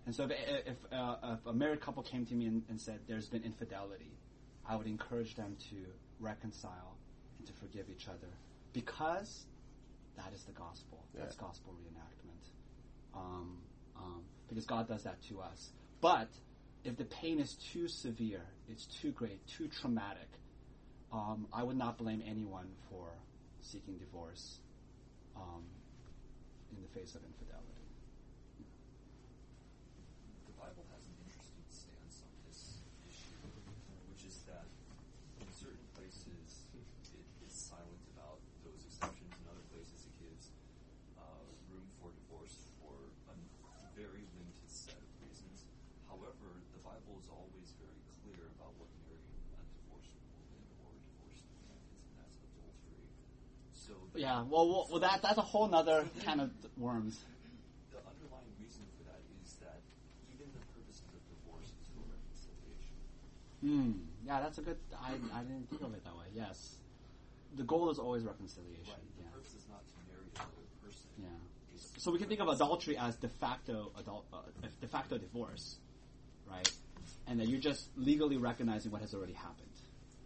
[0.05, 0.31] And so, if,
[0.67, 4.11] if, uh, if a married couple came to me and, and said there's been infidelity,
[4.67, 5.75] I would encourage them to
[6.19, 6.95] reconcile
[7.37, 8.31] and to forgive each other
[8.73, 9.45] because
[10.17, 11.03] that is the gospel.
[11.13, 13.19] That's gospel reenactment.
[13.19, 13.57] Um,
[13.97, 15.71] um, because God does that to us.
[16.01, 16.29] But
[16.83, 20.27] if the pain is too severe, it's too great, too traumatic,
[21.11, 23.07] um, I would not blame anyone for
[23.65, 24.61] seeking divorce
[25.33, 25.65] um,
[26.69, 27.89] in the face of infidelity.
[30.45, 32.61] The Bible has an interesting stance on this
[33.09, 33.41] issue,
[34.13, 34.69] which is that
[35.41, 36.85] in certain places it
[37.41, 39.33] is silent about those exceptions.
[39.33, 40.45] In other places it gives
[41.17, 41.25] uh,
[41.73, 42.93] room for divorce for
[43.33, 43.35] a
[43.97, 45.65] very limited set of reasons.
[46.05, 51.01] However, the Bible is always very clear about what marrying a divorced woman or a
[51.01, 53.09] divorced man is, and that's adultery.
[53.73, 57.19] So the- Yeah, well, well, well that that's a whole nother can of worms.
[57.91, 59.79] the underlying reason for that is that
[60.33, 62.95] even the purpose of divorce is for reconciliation.
[63.61, 63.91] Hmm.
[64.25, 64.77] Yeah, that's a good.
[64.95, 66.25] I, I didn't think of it that way.
[66.33, 66.75] Yes,
[67.55, 68.87] the goal is always reconciliation.
[68.87, 69.03] Right.
[69.17, 69.29] The Yeah.
[69.35, 71.09] purpose is not to marry another person.
[71.19, 71.27] Yeah.
[71.97, 74.39] So we can think of adultery as de facto adult, uh,
[74.81, 75.75] de facto divorce,
[76.49, 76.69] right?
[77.27, 79.69] And that you're just legally recognizing what has already happened.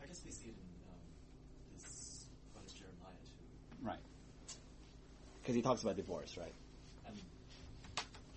[0.01, 0.99] I guess we see it in um,
[1.75, 3.99] this what is Jeremiah too, Right.
[5.49, 6.53] Because he talks about divorce, right?
[7.07, 7.19] and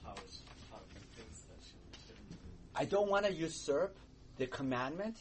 [0.02, 0.32] how it,
[0.70, 2.40] how he thinks that she shouldn't
[2.74, 3.94] I don't want to usurp
[4.38, 5.18] the commandment.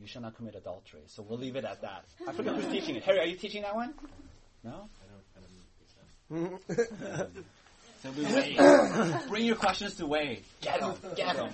[0.00, 1.02] You shall not commit adultery.
[1.06, 2.06] So we'll leave it at that.
[2.26, 3.04] I forget who's teaching it.
[3.04, 3.94] Harry, are you teaching that one?
[4.64, 4.88] No.
[4.90, 7.42] I don't, I don't think so.
[8.02, 9.28] So we Wade.
[9.28, 10.42] Bring your questions to Wade.
[10.60, 10.94] Get them.
[11.14, 11.50] Get them.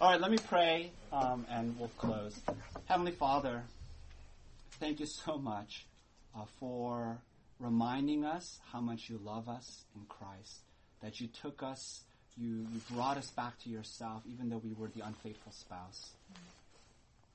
[0.00, 2.40] All right, let me pray, um, and we'll close.
[2.86, 3.62] Heavenly Father,
[4.80, 5.86] thank you so much
[6.36, 7.18] uh, for
[7.58, 10.60] reminding us how much you love us in Christ,
[11.02, 12.02] that you took us,
[12.36, 16.10] you, you brought us back to yourself, even though we were the unfaithful spouse.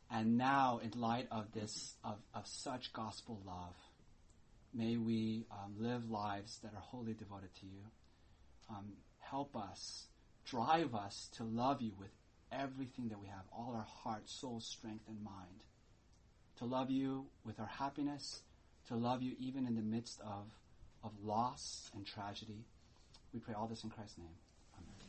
[0.10, 3.76] And now, in light of this, of, of such gospel love,
[4.74, 7.84] may we um, live lives that are wholly devoted to you.
[8.70, 10.08] Um, help us,
[10.46, 12.10] drive us to love you with
[12.52, 15.64] everything that we have, all our heart, soul, strength, and mind.
[16.60, 18.42] To love you with our happiness,
[18.88, 20.46] to love you even in the midst of,
[21.04, 22.66] of loss and tragedy.
[23.34, 24.36] We pray all this in Christ's name.